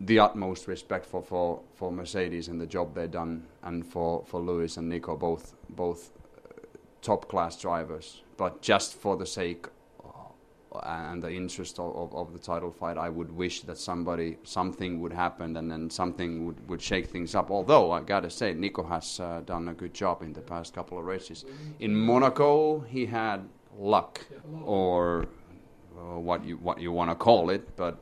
the 0.00 0.18
utmost 0.18 0.66
respect 0.66 1.04
for, 1.04 1.22
for, 1.22 1.60
for 1.74 1.92
Mercedes 1.92 2.48
and 2.48 2.60
the 2.60 2.66
job 2.66 2.94
they've 2.94 3.10
done, 3.10 3.44
and 3.62 3.86
for, 3.86 4.24
for 4.26 4.40
Lewis 4.40 4.76
and 4.76 4.88
Nico, 4.88 5.16
both 5.16 5.54
both 5.68 6.10
uh, 6.36 6.66
top 7.02 7.28
class 7.28 7.60
drivers. 7.60 8.22
But 8.36 8.62
just 8.62 8.94
for 8.94 9.16
the 9.16 9.26
sake 9.26 9.66
uh, 10.02 10.78
and 10.84 11.22
the 11.22 11.30
interest 11.30 11.78
of, 11.78 11.94
of, 11.94 12.14
of, 12.14 12.32
the 12.32 12.38
title 12.38 12.70
fight, 12.70 12.96
I 12.96 13.10
would 13.10 13.30
wish 13.30 13.60
that 13.62 13.76
somebody 13.76 14.38
something 14.42 15.00
would 15.02 15.12
happen 15.12 15.56
and 15.58 15.70
then 15.70 15.90
something 15.90 16.46
would, 16.46 16.68
would 16.68 16.80
shake 16.80 17.08
things 17.08 17.34
up. 17.34 17.50
Although 17.50 17.92
I 17.92 18.00
gotta 18.00 18.30
say, 18.30 18.54
Nico 18.54 18.82
has 18.84 19.20
uh, 19.20 19.42
done 19.44 19.68
a 19.68 19.74
good 19.74 19.92
job 19.92 20.22
in 20.22 20.32
the 20.32 20.40
past 20.40 20.72
couple 20.74 20.98
of 20.98 21.04
races. 21.04 21.44
In 21.78 21.94
Monaco, 21.94 22.80
he 22.80 23.04
had 23.04 23.46
luck, 23.78 24.24
or 24.64 25.26
uh, 25.98 26.18
what 26.18 26.42
you 26.42 26.56
what 26.56 26.80
you 26.80 26.90
want 26.90 27.10
to 27.10 27.14
call 27.14 27.50
it, 27.50 27.76
but 27.76 27.98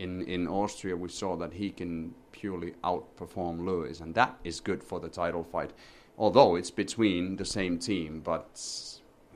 in, 0.00 0.22
in 0.22 0.48
Austria, 0.48 0.96
we 0.96 1.10
saw 1.10 1.36
that 1.36 1.52
he 1.52 1.70
can 1.70 2.14
purely 2.32 2.72
outperform 2.82 3.66
Lewis, 3.66 4.00
and 4.00 4.14
that 4.14 4.34
is 4.44 4.58
good 4.58 4.82
for 4.82 4.98
the 4.98 5.08
title 5.08 5.44
fight. 5.44 5.72
Although 6.16 6.56
it's 6.56 6.70
between 6.70 7.36
the 7.36 7.44
same 7.44 7.78
team, 7.78 8.20
but 8.24 8.60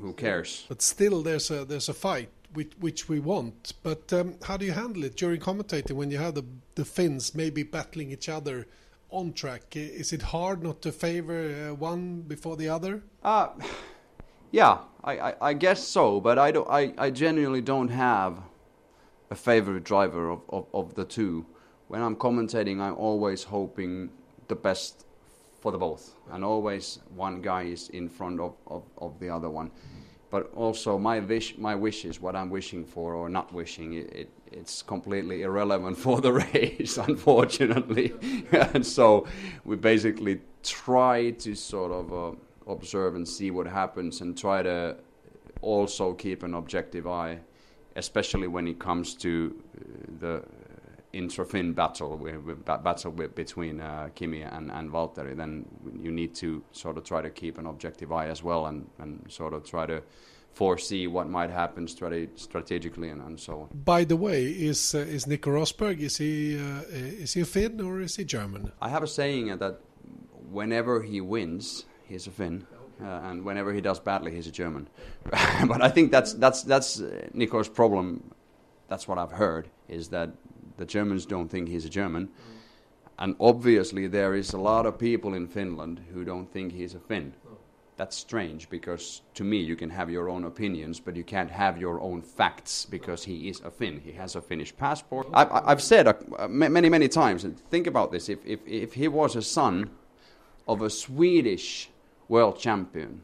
who 0.01 0.15
cares? 0.15 0.65
But 0.69 0.81
still, 0.81 1.23
there's 1.23 1.51
a 1.51 1.65
there's 1.67 1.89
a 1.89 1.95
fight 1.95 2.31
which, 2.55 2.73
which 2.81 3.09
we 3.09 3.21
want. 3.21 3.75
But 3.83 4.13
um, 4.13 4.37
how 4.43 4.57
do 4.57 4.65
you 4.65 4.73
handle 4.73 5.05
it 5.05 5.17
during 5.17 5.41
commentating 5.41 5.93
when 5.93 6.11
you 6.11 6.19
have 6.19 6.35
the 6.35 6.45
the 6.75 6.85
Finns 6.85 7.35
maybe 7.35 7.63
battling 7.63 8.11
each 8.11 8.29
other 8.29 8.67
on 9.11 9.35
track? 9.35 9.77
Is 9.77 10.13
it 10.13 10.23
hard 10.23 10.63
not 10.63 10.81
to 10.83 10.93
favor 10.93 11.69
uh, 11.71 11.75
one 11.75 12.23
before 12.23 12.57
the 12.57 12.71
other? 12.71 13.03
Uh, 13.23 13.49
yeah, 14.51 14.79
I, 15.03 15.19
I, 15.19 15.35
I 15.41 15.53
guess 15.53 15.87
so. 15.87 16.21
But 16.21 16.39
I 16.39 16.51
don't. 16.53 16.69
I, 16.71 16.95
I 16.97 17.11
genuinely 17.11 17.61
don't 17.61 17.89
have 17.89 18.39
a 19.35 19.37
favorite 19.37 19.83
driver 19.83 20.31
of, 20.31 20.41
of, 20.49 20.65
of 20.73 20.95
the 20.95 21.05
two. 21.05 21.45
When 21.89 22.01
I'm 22.01 22.17
commentating, 22.17 22.81
I'm 22.81 22.95
always 22.95 23.43
hoping 23.43 24.11
the 24.47 24.55
best 24.55 25.07
for 25.61 25.73
the 25.73 25.79
both, 25.79 26.15
and 26.31 26.45
always 26.45 27.01
one 27.17 27.43
guy 27.43 27.63
is 27.63 27.89
in 27.89 28.09
front 28.09 28.39
of, 28.39 28.55
of, 28.69 28.85
of 28.99 29.19
the 29.19 29.29
other 29.37 29.51
one. 29.51 29.71
But 30.31 30.53
also, 30.55 30.99
my 30.99 31.19
wish, 31.21 31.59
my 31.59 31.75
wish 31.75 32.05
is 32.05 32.21
what 32.21 32.37
I'm 32.37 32.51
wishing 32.51 32.85
for 32.85 33.15
or 33.15 33.29
not 33.29 33.53
wishing. 33.53 33.95
It, 33.95 34.09
it 34.21 34.31
it's 34.53 34.83
completely 34.83 35.43
irrelevant 35.43 35.99
for 36.07 36.21
the 36.21 36.33
race, 36.33 36.97
unfortunately. 37.11 38.13
and 38.53 38.87
so, 38.87 39.27
we 39.65 39.75
basically 39.77 40.41
try 40.63 41.31
to 41.45 41.55
sort 41.57 41.93
of 42.01 42.07
uh, 42.13 42.37
observe 42.71 43.17
and 43.17 43.27
see 43.27 43.51
what 43.51 43.67
happens, 43.67 44.21
and 44.21 44.39
try 44.39 44.63
to 44.63 44.97
also 45.61 46.13
keep 46.13 46.43
an 46.45 46.55
objective 46.55 47.07
eye 47.07 47.41
especially 47.97 48.47
when 48.49 48.67
it 48.67 48.79
comes 48.79 49.15
to 49.15 49.55
uh, 49.55 49.83
the 50.21 50.43
intra-Finn 51.13 51.73
battle, 51.73 52.17
battle 52.67 53.13
between 53.13 53.81
uh, 53.81 54.09
Kimi 54.15 54.43
and, 54.43 54.71
and 54.71 54.91
Valtteri, 54.91 55.37
then 55.37 55.65
you 56.01 56.11
need 56.11 56.35
to 56.37 56.63
sort 56.73 56.99
of 56.99 57.05
try 57.05 57.23
to 57.23 57.31
keep 57.31 57.57
an 57.59 57.67
objective 57.67 58.13
eye 58.13 58.27
as 58.27 58.43
well 58.43 58.67
and, 58.67 58.89
and 58.99 59.25
sort 59.29 59.55
of 59.55 59.65
try 59.65 59.87
to 59.87 60.03
foresee 60.53 61.07
what 61.07 61.29
might 61.29 61.51
happen 61.51 61.89
strate 61.89 62.39
strategically 62.39 63.11
and, 63.11 63.21
and, 63.23 63.39
so 63.41 63.63
on. 63.63 63.69
By 63.85 64.05
the 64.05 64.17
way, 64.17 64.45
is 64.45 64.95
uh, 64.95 64.99
is 64.99 65.27
Nico 65.27 65.51
Rosberg 65.51 66.01
is 66.01 66.17
he 66.17 66.59
uh, 66.59 66.83
is 66.91 67.35
he 67.35 67.41
a 67.41 67.45
Finn 67.45 67.81
or 67.81 68.01
is 68.01 68.17
he 68.17 68.25
German? 68.25 68.71
I 68.81 68.89
have 68.89 69.03
a 69.03 69.09
saying 69.09 69.57
that 69.59 69.81
whenever 70.51 71.03
he 71.03 71.21
wins, 71.21 71.87
he's 72.07 72.27
a 72.27 72.31
Finn 72.31 72.67
uh, 73.03 73.21
and 73.25 73.45
whenever 73.45 73.73
he 73.73 73.81
does 73.81 73.99
badly, 73.99 74.35
he's 74.35 74.47
a 74.47 74.53
German. 74.53 74.89
but 75.67 75.83
I 75.83 75.89
think 75.89 76.11
that's 76.11 76.35
that's 76.35 76.63
that's 76.63 77.01
uh, 77.01 77.29
Nico's 77.33 77.69
problem. 77.69 78.35
That's 78.89 79.09
what 79.09 79.19
I've 79.19 79.33
heard 79.33 79.69
is 79.89 80.09
that 80.09 80.31
the 80.77 80.85
Germans 80.85 81.27
don't 81.27 81.49
think 81.49 81.69
he's 81.69 81.85
a 81.85 81.89
German, 81.89 82.29
and 83.19 83.35
obviously 83.41 84.07
there 84.07 84.35
is 84.35 84.53
a 84.53 84.59
lot 84.59 84.87
of 84.87 84.99
people 84.99 85.35
in 85.35 85.49
Finland 85.49 86.01
who 86.13 86.25
don't 86.25 86.51
think 86.53 86.73
he's 86.73 86.95
a 86.95 87.01
Finn. 87.01 87.35
That's 87.97 88.17
strange 88.17 88.69
because 88.71 89.23
to 89.35 89.45
me 89.45 89.59
you 89.59 89.77
can 89.77 89.89
have 89.91 90.11
your 90.11 90.29
own 90.29 90.45
opinions, 90.45 90.99
but 90.99 91.15
you 91.15 91.23
can't 91.23 91.51
have 91.51 91.79
your 91.79 92.01
own 92.01 92.23
facts 92.23 92.87
because 92.87 93.25
he 93.25 93.49
is 93.49 93.61
a 93.61 93.71
Finn. 93.71 94.01
He 94.05 94.13
has 94.13 94.35
a 94.35 94.43
Finnish 94.43 94.77
passport. 94.77 95.29
I've, 95.33 95.49
I've 95.53 95.83
said 95.83 96.09
uh, 96.09 96.49
many 96.49 96.89
many 96.89 97.09
times. 97.09 97.45
And 97.45 97.59
think 97.71 97.87
about 97.87 98.11
this: 98.11 98.29
if 98.29 98.45
if 98.45 98.61
if 98.67 98.95
he 98.95 99.07
was 99.07 99.37
a 99.37 99.43
son 99.43 99.91
of 100.67 100.83
a 100.83 100.91
Swedish 100.91 101.91
world 102.29 102.59
champion. 102.59 103.23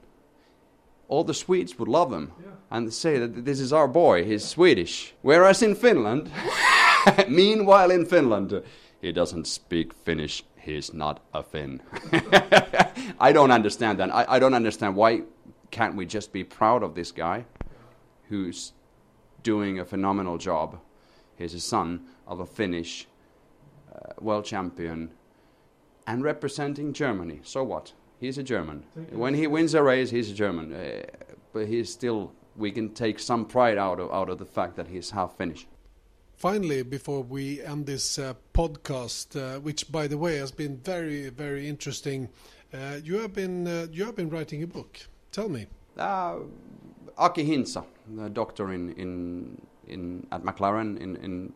All 1.09 1.25
the 1.25 1.35
Swedes 1.35 1.79
would 1.79 1.89
love 1.89 2.13
him 2.13 2.33
yeah. 2.41 2.51
and 2.71 2.93
say 2.93 3.19
that 3.19 3.45
this 3.45 3.59
is 3.59 3.73
our 3.73 3.89
boy, 3.89 4.25
he's 4.25 4.45
Swedish. 4.45 5.15
Whereas 5.23 5.63
in 5.63 5.75
Finland, 5.75 6.31
meanwhile 7.29 7.91
in 7.91 8.07
Finland, 8.07 8.63
he 9.01 9.13
doesn't 9.13 9.47
speak 9.47 9.93
Finnish, 9.93 10.45
he's 10.57 10.95
not 10.95 11.21
a 11.35 11.43
Finn. 11.43 11.81
I 13.21 13.33
don't 13.33 13.51
understand 13.51 13.99
that. 13.99 14.15
I, 14.15 14.37
I 14.37 14.39
don't 14.39 14.55
understand 14.55 14.95
why 14.95 15.23
can't 15.71 15.97
we 15.97 16.07
just 16.07 16.33
be 16.33 16.45
proud 16.45 16.83
of 16.83 16.95
this 16.95 17.13
guy 17.13 17.45
who's 18.29 18.73
doing 19.43 19.79
a 19.79 19.85
phenomenal 19.85 20.39
job. 20.39 20.79
He's 21.37 21.55
a 21.55 21.61
son 21.61 22.07
of 22.27 22.41
a 22.41 22.47
Finnish 22.47 23.09
uh, 23.93 24.13
world 24.21 24.45
champion 24.45 25.11
and 26.07 26.23
representing 26.23 26.93
Germany. 26.93 27.41
So 27.43 27.65
what? 27.65 27.93
He's 28.21 28.37
a 28.37 28.43
German. 28.43 28.85
When 29.11 29.35
he 29.35 29.47
wins 29.47 29.73
a 29.75 29.83
race, 29.83 30.11
he's 30.11 30.31
a 30.31 30.35
German. 30.35 30.75
Uh, 30.75 31.03
but 31.53 31.67
he's 31.67 31.91
still, 31.91 32.33
we 32.55 32.71
can 32.71 32.91
take 32.91 33.19
some 33.19 33.47
pride 33.47 33.79
out 33.79 33.99
of, 33.99 34.13
out 34.13 34.29
of 34.29 34.39
the 34.39 34.45
fact 34.45 34.77
that 34.77 34.89
he's 34.89 35.11
half 35.11 35.37
Finnish. 35.39 35.67
Finally, 36.37 36.83
before 36.83 37.23
we 37.23 37.63
end 37.63 37.87
this 37.87 38.19
uh, 38.19 38.35
podcast, 38.55 39.37
uh, 39.37 39.59
which 39.61 39.91
by 39.91 40.07
the 40.07 40.19
way 40.19 40.37
has 40.37 40.53
been 40.53 40.77
very, 40.79 41.31
very 41.31 41.67
interesting, 41.67 42.29
uh, 42.73 42.99
you 43.03 43.19
have 43.19 43.33
been 43.35 43.67
uh, 43.67 43.87
you 43.91 44.05
have 44.05 44.17
been 44.17 44.31
writing 44.31 44.63
a 44.63 44.67
book. 44.67 45.01
Tell 45.33 45.49
me. 45.49 45.67
Uh, 45.99 46.37
Aki 47.19 47.45
Hintsa, 47.45 47.85
the 48.17 48.31
doctor 48.31 48.73
in, 48.73 48.93
in, 48.95 49.61
in 49.87 50.27
at 50.33 50.43
McLaren 50.43 50.99
in, 50.99 51.17
in 51.17 51.53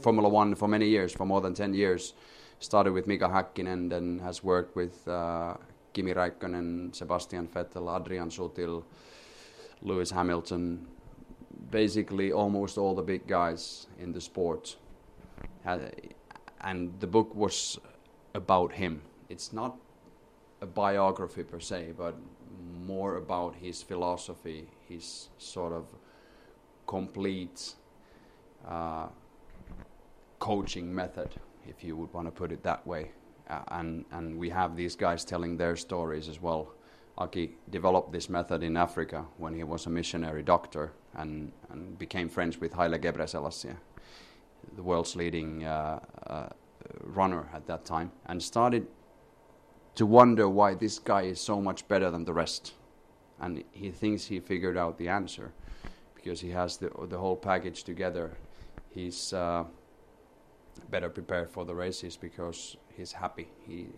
Formula 0.00 0.28
One 0.28 0.54
for 0.54 0.68
many 0.68 0.88
years, 0.88 1.12
for 1.12 1.26
more 1.26 1.40
than 1.40 1.54
10 1.54 1.74
years. 1.74 2.14
Started 2.60 2.92
with 2.92 3.06
Mika 3.06 3.28
Hakkinen 3.28 3.72
and 3.72 3.92
then 3.92 4.18
has 4.20 4.42
worked 4.42 4.74
with 4.74 5.06
uh, 5.06 5.54
Kimi 5.94 6.12
Räikkönen, 6.12 6.90
Sebastian 6.92 7.48
Vettel, 7.54 7.88
Adrian 7.88 8.30
Sutil, 8.30 8.82
Lewis 9.80 10.10
Hamilton, 10.10 10.88
basically 11.70 12.32
almost 12.32 12.78
all 12.78 12.94
the 12.94 13.02
big 13.02 13.26
guys 13.26 13.86
in 13.98 14.12
the 14.12 14.20
sport. 14.20 14.76
and 16.60 17.00
the 17.00 17.06
book 17.06 17.34
was 17.34 17.78
about 18.34 18.72
him. 18.72 19.02
It's 19.28 19.52
not 19.52 19.76
a 20.60 20.66
biography 20.66 21.44
per 21.44 21.60
se, 21.60 21.92
but 21.96 22.14
more 22.86 23.16
about 23.16 23.54
his 23.54 23.82
philosophy, 23.82 24.68
his 24.88 25.28
sort 25.38 25.72
of 25.72 25.84
complete 26.86 27.74
uh, 28.68 29.06
coaching 30.38 30.94
method, 30.94 31.28
if 31.68 31.84
you 31.84 31.96
would 31.96 32.12
want 32.12 32.26
to 32.26 32.32
put 32.32 32.52
it 32.52 32.62
that 32.62 32.86
way. 32.86 33.10
Uh, 33.48 33.60
and 33.68 34.04
and 34.12 34.38
we 34.38 34.50
have 34.50 34.76
these 34.76 34.96
guys 34.96 35.24
telling 35.24 35.56
their 35.56 35.76
stories 35.76 36.28
as 36.28 36.40
well. 36.40 36.74
Aki 37.16 37.56
developed 37.70 38.12
this 38.12 38.28
method 38.28 38.62
in 38.62 38.76
Africa 38.76 39.24
when 39.38 39.54
he 39.54 39.62
was 39.62 39.86
a 39.86 39.90
missionary 39.90 40.42
doctor 40.42 40.92
and, 41.14 41.52
and 41.70 41.96
became 41.96 42.28
friends 42.28 42.60
with 42.60 42.72
Haile 42.72 42.98
Gebrselassie, 42.98 43.76
the 44.74 44.82
world's 44.82 45.14
leading 45.14 45.64
uh, 45.64 46.00
uh, 46.26 46.48
runner 47.02 47.48
at 47.54 47.66
that 47.66 47.84
time, 47.84 48.10
and 48.26 48.42
started 48.42 48.86
to 49.94 50.06
wonder 50.06 50.48
why 50.48 50.74
this 50.74 50.98
guy 50.98 51.22
is 51.22 51.40
so 51.40 51.60
much 51.60 51.86
better 51.86 52.10
than 52.10 52.24
the 52.24 52.32
rest. 52.32 52.74
And 53.40 53.62
he 53.70 53.90
thinks 53.90 54.26
he 54.26 54.40
figured 54.40 54.76
out 54.76 54.98
the 54.98 55.08
answer 55.08 55.52
because 56.16 56.40
he 56.40 56.50
has 56.50 56.78
the, 56.78 56.90
the 57.08 57.18
whole 57.18 57.36
package 57.36 57.84
together. 57.84 58.36
He's 58.90 59.32
uh, 59.32 59.64
better 60.90 61.08
prepared 61.08 61.50
for 61.50 61.64
the 61.64 61.74
races 61.74 62.16
because 62.16 62.76
he's 62.96 63.12
happy. 63.12 63.48
He, 63.66 63.88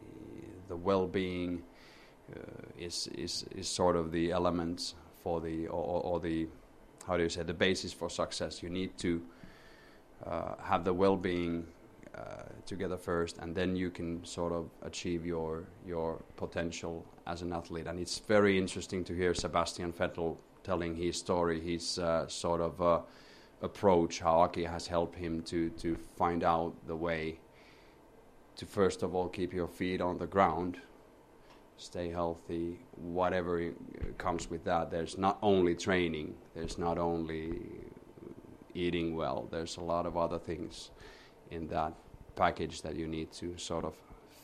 the 0.68 0.76
well-being 0.76 1.62
uh, 2.34 2.40
is, 2.78 3.08
is, 3.08 3.44
is 3.54 3.68
sort 3.68 3.96
of 3.96 4.12
the 4.12 4.32
elements 4.32 4.94
for 5.22 5.40
the, 5.40 5.66
or, 5.68 6.02
or, 6.02 6.20
the, 6.20 6.48
how 7.06 7.16
do 7.16 7.22
you 7.22 7.28
say, 7.28 7.42
the 7.42 7.54
basis 7.54 7.92
for 7.92 8.10
success. 8.10 8.62
You 8.62 8.68
need 8.68 8.96
to 8.98 9.22
uh, 10.24 10.54
have 10.62 10.84
the 10.84 10.92
well-being 10.92 11.66
uh, 12.16 12.42
together 12.64 12.96
first, 12.96 13.38
and 13.38 13.54
then 13.54 13.76
you 13.76 13.90
can 13.90 14.24
sort 14.24 14.52
of 14.52 14.70
achieve 14.82 15.26
your 15.26 15.64
your 15.86 16.22
potential 16.36 17.04
as 17.26 17.42
an 17.42 17.52
athlete. 17.52 17.86
And 17.86 18.00
it's 18.00 18.18
very 18.20 18.56
interesting 18.56 19.04
to 19.04 19.14
hear 19.14 19.34
Sebastian 19.34 19.92
Vettel 19.92 20.38
telling 20.64 20.96
his 20.96 21.18
story, 21.18 21.60
his 21.60 21.98
uh, 21.98 22.26
sort 22.26 22.62
of 22.62 22.80
uh, 22.80 23.00
approach, 23.60 24.20
how 24.20 24.40
Aki 24.40 24.64
has 24.64 24.86
helped 24.86 25.16
him 25.16 25.42
to 25.42 25.68
to 25.70 25.96
find 26.16 26.42
out 26.42 26.72
the 26.86 26.96
way 26.96 27.38
to 28.56 28.66
first 28.66 29.02
of 29.02 29.14
all 29.14 29.28
keep 29.28 29.52
your 29.52 29.68
feet 29.68 30.00
on 30.00 30.18
the 30.18 30.26
ground, 30.26 30.78
stay 31.76 32.10
healthy, 32.10 32.78
whatever 32.96 33.72
comes 34.18 34.50
with 34.50 34.64
that. 34.64 34.90
There's 34.90 35.18
not 35.18 35.38
only 35.42 35.74
training, 35.74 36.34
there's 36.54 36.78
not 36.78 36.98
only 36.98 37.58
eating 38.74 39.16
well, 39.16 39.48
there's 39.50 39.76
a 39.76 39.82
lot 39.82 40.06
of 40.06 40.16
other 40.16 40.38
things 40.38 40.90
in 41.50 41.66
that 41.68 41.92
package 42.34 42.82
that 42.82 42.96
you 42.96 43.06
need 43.06 43.32
to 43.32 43.56
sort 43.56 43.84
of 43.84 43.94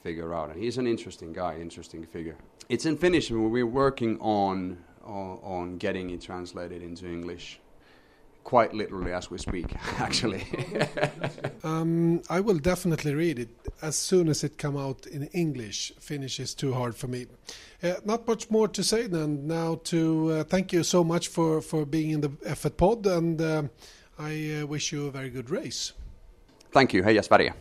figure 0.03 0.35
out. 0.35 0.51
And 0.51 0.63
he's 0.63 0.79
an 0.79 0.87
interesting 0.87 1.33
guy, 1.33 1.57
interesting 1.59 2.05
figure. 2.07 2.37
It's 2.69 2.87
in 2.87 2.97
Finnish. 2.97 3.31
We're 3.31 3.67
working 3.67 4.19
on 4.21 4.79
on, 5.05 5.39
on 5.43 5.79
getting 5.79 6.11
it 6.11 6.21
translated 6.21 6.83
into 6.83 7.07
English 7.07 7.61
quite 8.45 8.75
literally 8.75 9.13
as 9.13 9.31
we 9.31 9.39
speak, 9.39 9.75
actually. 9.99 10.45
um, 11.65 12.23
I 12.29 12.41
will 12.41 12.59
definitely 12.59 13.15
read 13.15 13.39
it 13.39 13.51
as 13.81 13.97
soon 13.97 14.29
as 14.29 14.45
it 14.45 14.59
come 14.59 14.77
out 14.77 15.07
in 15.07 15.25
English. 15.29 15.93
Finnish 15.99 16.41
is 16.41 16.55
too 16.55 16.73
hard 16.73 16.95
for 16.95 17.09
me. 17.09 17.27
Uh, 17.83 17.95
not 18.05 18.27
much 18.27 18.51
more 18.51 18.69
to 18.69 18.83
say 18.83 19.07
then. 19.07 19.47
Now 19.47 19.81
to 19.85 20.31
uh, 20.33 20.45
thank 20.45 20.73
you 20.73 20.83
so 20.83 21.03
much 21.05 21.29
for, 21.29 21.61
for 21.61 21.85
being 21.85 22.11
in 22.11 22.21
the 22.21 22.29
F1 22.29 22.77
pod, 22.77 23.07
and 23.07 23.41
uh, 23.41 23.63
I 24.19 24.61
uh, 24.61 24.67
wish 24.67 24.93
you 24.93 25.07
a 25.07 25.11
very 25.11 25.31
good 25.31 25.51
race. 25.51 25.93
Thank 26.71 26.93
you. 26.93 27.03
Heja 27.03 27.23
Sverige. 27.23 27.53